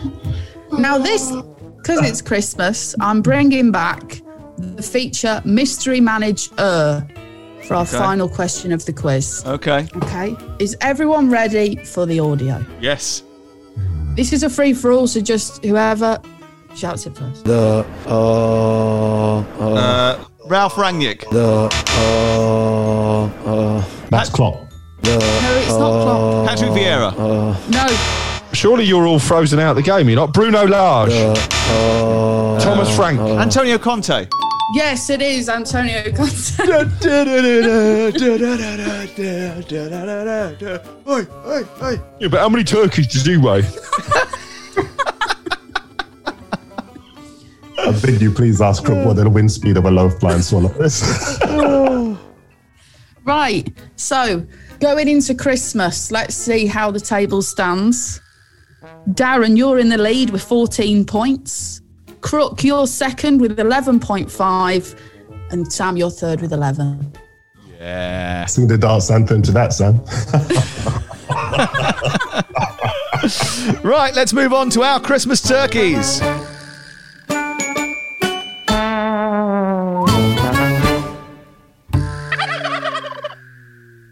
[0.79, 1.31] Now, this,
[1.77, 4.21] because it's Christmas, I'm bringing back
[4.57, 7.05] the feature Mystery Manage Er
[7.67, 7.97] for our Okay.
[7.97, 9.43] final question of the quiz.
[9.45, 9.87] Okay.
[9.97, 10.35] Okay.
[10.59, 12.63] Is everyone ready for the audio?
[12.79, 13.23] Yes.
[14.15, 16.19] This is a free for all, so just whoever
[16.75, 17.45] shouts it first.
[17.45, 21.29] The uh, uh, Ralf Rangnick.
[21.31, 24.55] The uh, uh, That's Klopp.
[25.03, 26.49] No, it's not Klopp.
[26.49, 27.15] Patrick Vieira.
[27.69, 27.87] No.
[28.53, 30.07] Surely you're all frozen out of the game.
[30.07, 31.37] You're not Bruno Lage,
[32.63, 34.27] Thomas Frank, Antonio Conte.
[34.73, 36.63] Yes, it is Antonio Conte.
[42.19, 43.63] Yeah, but how many turkeys does he weigh?
[47.95, 50.69] I beg you, please ask Crook what the wind speed of a low flying swallow
[50.81, 51.01] is.
[53.23, 53.67] Right.
[53.95, 54.45] So
[54.79, 58.21] going into Christmas, let's see how the table stands.
[59.09, 61.81] Darren, you're in the lead with 14 points.
[62.21, 64.99] Crook, you're second with 11.5.
[65.51, 67.13] And Sam, you're third with 11.
[67.79, 68.45] Yeah.
[68.45, 70.01] Sing the dance anthem to that, Sam.
[73.83, 76.21] Right, let's move on to our Christmas turkeys.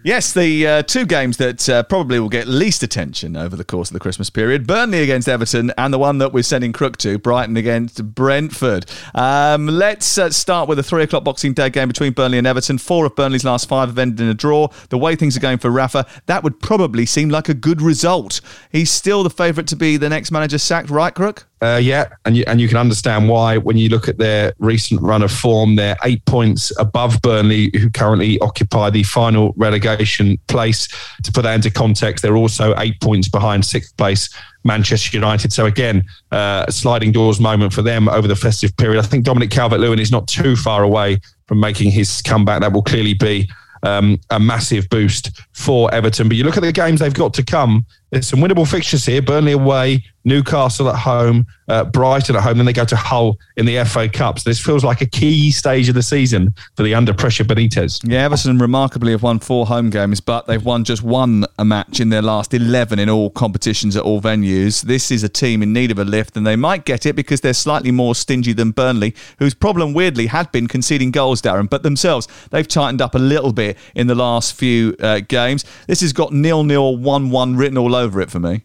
[0.05, 3.89] Yes, the uh, two games that uh, probably will get least attention over the course
[3.89, 7.17] of the Christmas period Burnley against Everton, and the one that we're sending Crook to,
[7.17, 8.85] Brighton against Brentford.
[9.15, 12.79] Um, let's uh, start with a three o'clock Boxing Day game between Burnley and Everton.
[12.79, 14.67] Four of Burnley's last five have ended in a draw.
[14.89, 18.41] The way things are going for Rafa, that would probably seem like a good result.
[18.73, 21.47] He's still the favourite to be the next manager sacked, right, Crook?
[21.63, 25.01] Uh, yeah, and you, and you can understand why when you look at their recent
[25.01, 25.77] run of form.
[25.77, 30.89] They're eight points above Burnley, who currently occupy the final relegation place.
[31.23, 34.27] To put that into context, they're also eight points behind sixth place
[34.65, 35.53] Manchester United.
[35.53, 36.03] So again,
[36.33, 38.99] uh, a sliding doors moment for them over the festive period.
[38.99, 42.59] I think Dominic Calvert-Lewin is not too far away from making his comeback.
[42.59, 43.49] That will clearly be
[43.83, 46.27] um, a massive boost for Everton.
[46.27, 47.85] But you look at the games they've got to come.
[48.11, 52.57] There's some winnable fixtures here: Burnley away, Newcastle at home, uh, Brighton at home.
[52.57, 54.39] Then they go to Hull in the FA Cup.
[54.39, 58.01] So this feels like a key stage of the season for the under pressure Benitez.
[58.07, 61.99] Yeah, Everton remarkably have won four home games, but they've won just one a match
[61.99, 64.83] in their last 11 in all competitions at all venues.
[64.83, 67.41] This is a team in need of a lift, and they might get it because
[67.41, 71.81] they're slightly more stingy than Burnley, whose problem weirdly had been conceding goals, Darren, but
[71.81, 75.42] themselves, they've tightened up a little bit in the last few uh, games.
[75.87, 78.63] This has got nil-nil, 1-1 written all over it for me.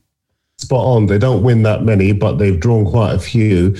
[0.61, 1.07] Spot on.
[1.07, 3.76] They don't win that many, but they've drawn quite a few.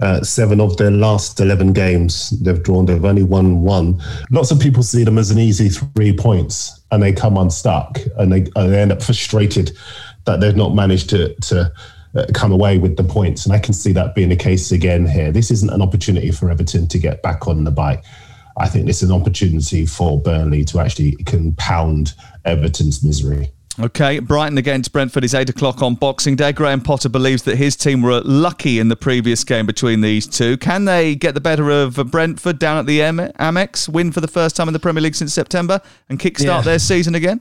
[0.00, 2.86] Uh, seven of their last 11 games they've drawn.
[2.86, 4.02] They've only won one.
[4.30, 8.32] Lots of people see them as an easy three points and they come unstuck and
[8.32, 9.76] they, and they end up frustrated
[10.24, 11.70] that they've not managed to, to
[12.14, 13.44] uh, come away with the points.
[13.44, 15.32] And I can see that being the case again here.
[15.32, 18.04] This isn't an opportunity for Everton to get back on the bike.
[18.56, 23.50] I think this is an opportunity for Burnley to actually compound Everton's misery.
[23.80, 26.52] Okay, Brighton against Brentford is 8 o'clock on Boxing Day.
[26.52, 30.58] Graham Potter believes that his team were lucky in the previous game between these two.
[30.58, 34.28] Can they get the better of Brentford down at the M- Amex, win for the
[34.28, 35.80] first time in the Premier League since September,
[36.10, 36.60] and kickstart Yeah.
[36.60, 37.40] their season again?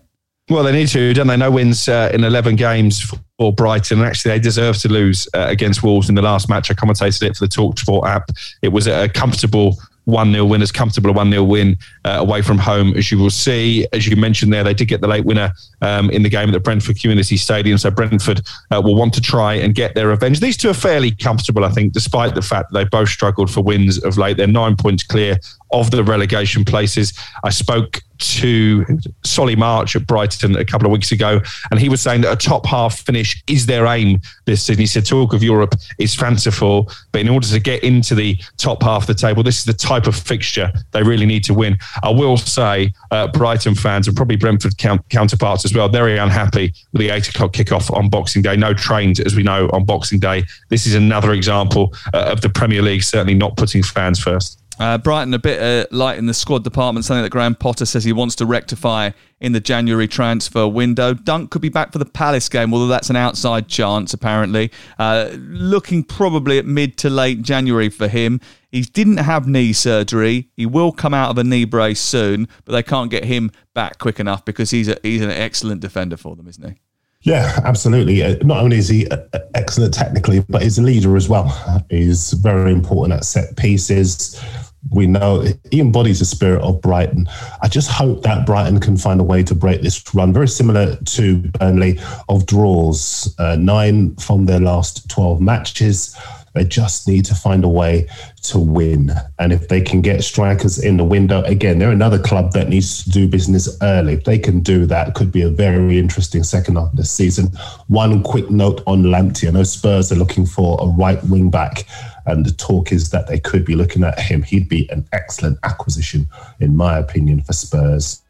[0.49, 1.37] Well, they need to, don't they?
[1.37, 3.01] No wins uh, in 11 games
[3.37, 3.99] for Brighton.
[3.99, 6.71] And actually, they deserve to lose uh, against Wolves in the last match.
[6.71, 8.29] I commentated it for the Talksport app.
[8.61, 12.41] It was a comfortable 1 0 win, as comfortable a 1 0 win uh, away
[12.41, 13.87] from home as you will see.
[13.93, 16.53] As you mentioned there, they did get the late winner um, in the game at
[16.53, 17.77] the Brentford Community Stadium.
[17.77, 18.41] So Brentford
[18.71, 20.39] uh, will want to try and get their revenge.
[20.39, 23.61] These two are fairly comfortable, I think, despite the fact that they both struggled for
[23.61, 24.37] wins of late.
[24.37, 25.37] They're nine points clear
[25.71, 27.17] of the relegation places.
[27.43, 28.85] I spoke to
[29.23, 31.41] Solly March at Brighton a couple of weeks ago,
[31.71, 34.81] and he was saying that a top half finish is their aim this season.
[34.81, 38.83] He said, Talk of Europe is fanciful, but in order to get into the top
[38.83, 41.77] half of the table, this is the type of fixture they really need to win.
[42.03, 46.73] I will say, uh, Brighton fans and probably Brentford count- counterparts as well, very unhappy
[46.93, 48.55] with the eight o'clock kickoff on Boxing Day.
[48.55, 50.43] No trains, as we know, on Boxing Day.
[50.69, 54.60] This is another example uh, of the Premier League certainly not putting fans first.
[54.79, 58.03] Uh, Brighton a bit uh, light in the squad department, something that Graham Potter says
[58.03, 61.13] he wants to rectify in the January transfer window.
[61.13, 64.71] Dunk could be back for the Palace game, although that's an outside chance, apparently.
[64.97, 68.39] Uh, looking probably at mid to late January for him.
[68.71, 70.49] He didn't have knee surgery.
[70.55, 73.99] He will come out of a knee brace soon, but they can't get him back
[73.99, 76.79] quick enough because he's a, he's an excellent defender for them, isn't he?
[77.23, 78.23] Yeah, absolutely.
[78.23, 79.17] Uh, Not only is he uh,
[79.53, 81.49] excellent technically, but he's a leader as well.
[81.89, 84.41] He's very important at set pieces.
[84.89, 87.29] We know he embodies the spirit of Brighton.
[87.61, 90.95] I just hope that Brighton can find a way to break this run, very similar
[90.95, 91.99] to Burnley,
[92.29, 93.35] of draws.
[93.37, 96.17] Uh, nine from their last 12 matches.
[96.53, 98.07] They just need to find a way
[98.43, 99.11] to win.
[99.39, 103.03] And if they can get strikers in the window, again, they're another club that needs
[103.03, 104.13] to do business early.
[104.13, 107.47] If they can do that, could be a very interesting second half of the season.
[107.87, 109.47] One quick note on Lamptey.
[109.47, 111.85] I know Spurs are looking for a right wing back,
[112.25, 114.43] and the talk is that they could be looking at him.
[114.43, 116.27] He'd be an excellent acquisition,
[116.59, 118.21] in my opinion, for Spurs.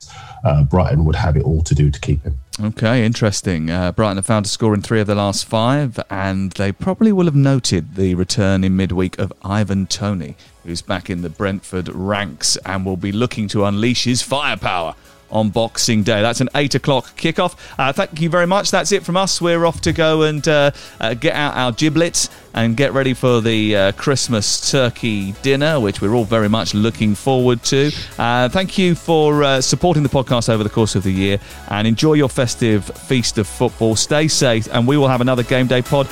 [0.43, 2.37] Uh, Brighton would have it all to do to keep him.
[2.59, 3.69] Okay, interesting.
[3.69, 7.11] Uh, Brighton have found a score in three of the last five, and they probably
[7.11, 11.89] will have noted the return in midweek of Ivan Toney, who's back in the Brentford
[11.89, 14.95] ranks and will be looking to unleash his firepower
[15.31, 16.21] on Boxing Day.
[16.21, 17.55] That's an eight o'clock kickoff.
[17.77, 18.71] Uh, thank you very much.
[18.71, 19.41] That's it from us.
[19.41, 23.39] We're off to go and uh, uh, get out our giblets and get ready for
[23.39, 27.91] the uh, Christmas turkey dinner, which we're all very much looking forward to.
[28.17, 31.87] Uh, thank you for uh, supporting the podcast over the course of the year and
[31.87, 33.95] enjoy your festive feast of football.
[33.95, 36.07] Stay safe, and we will have another game day pod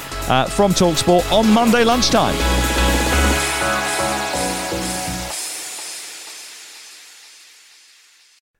[0.51, 2.78] from Talksport on Monday lunchtime.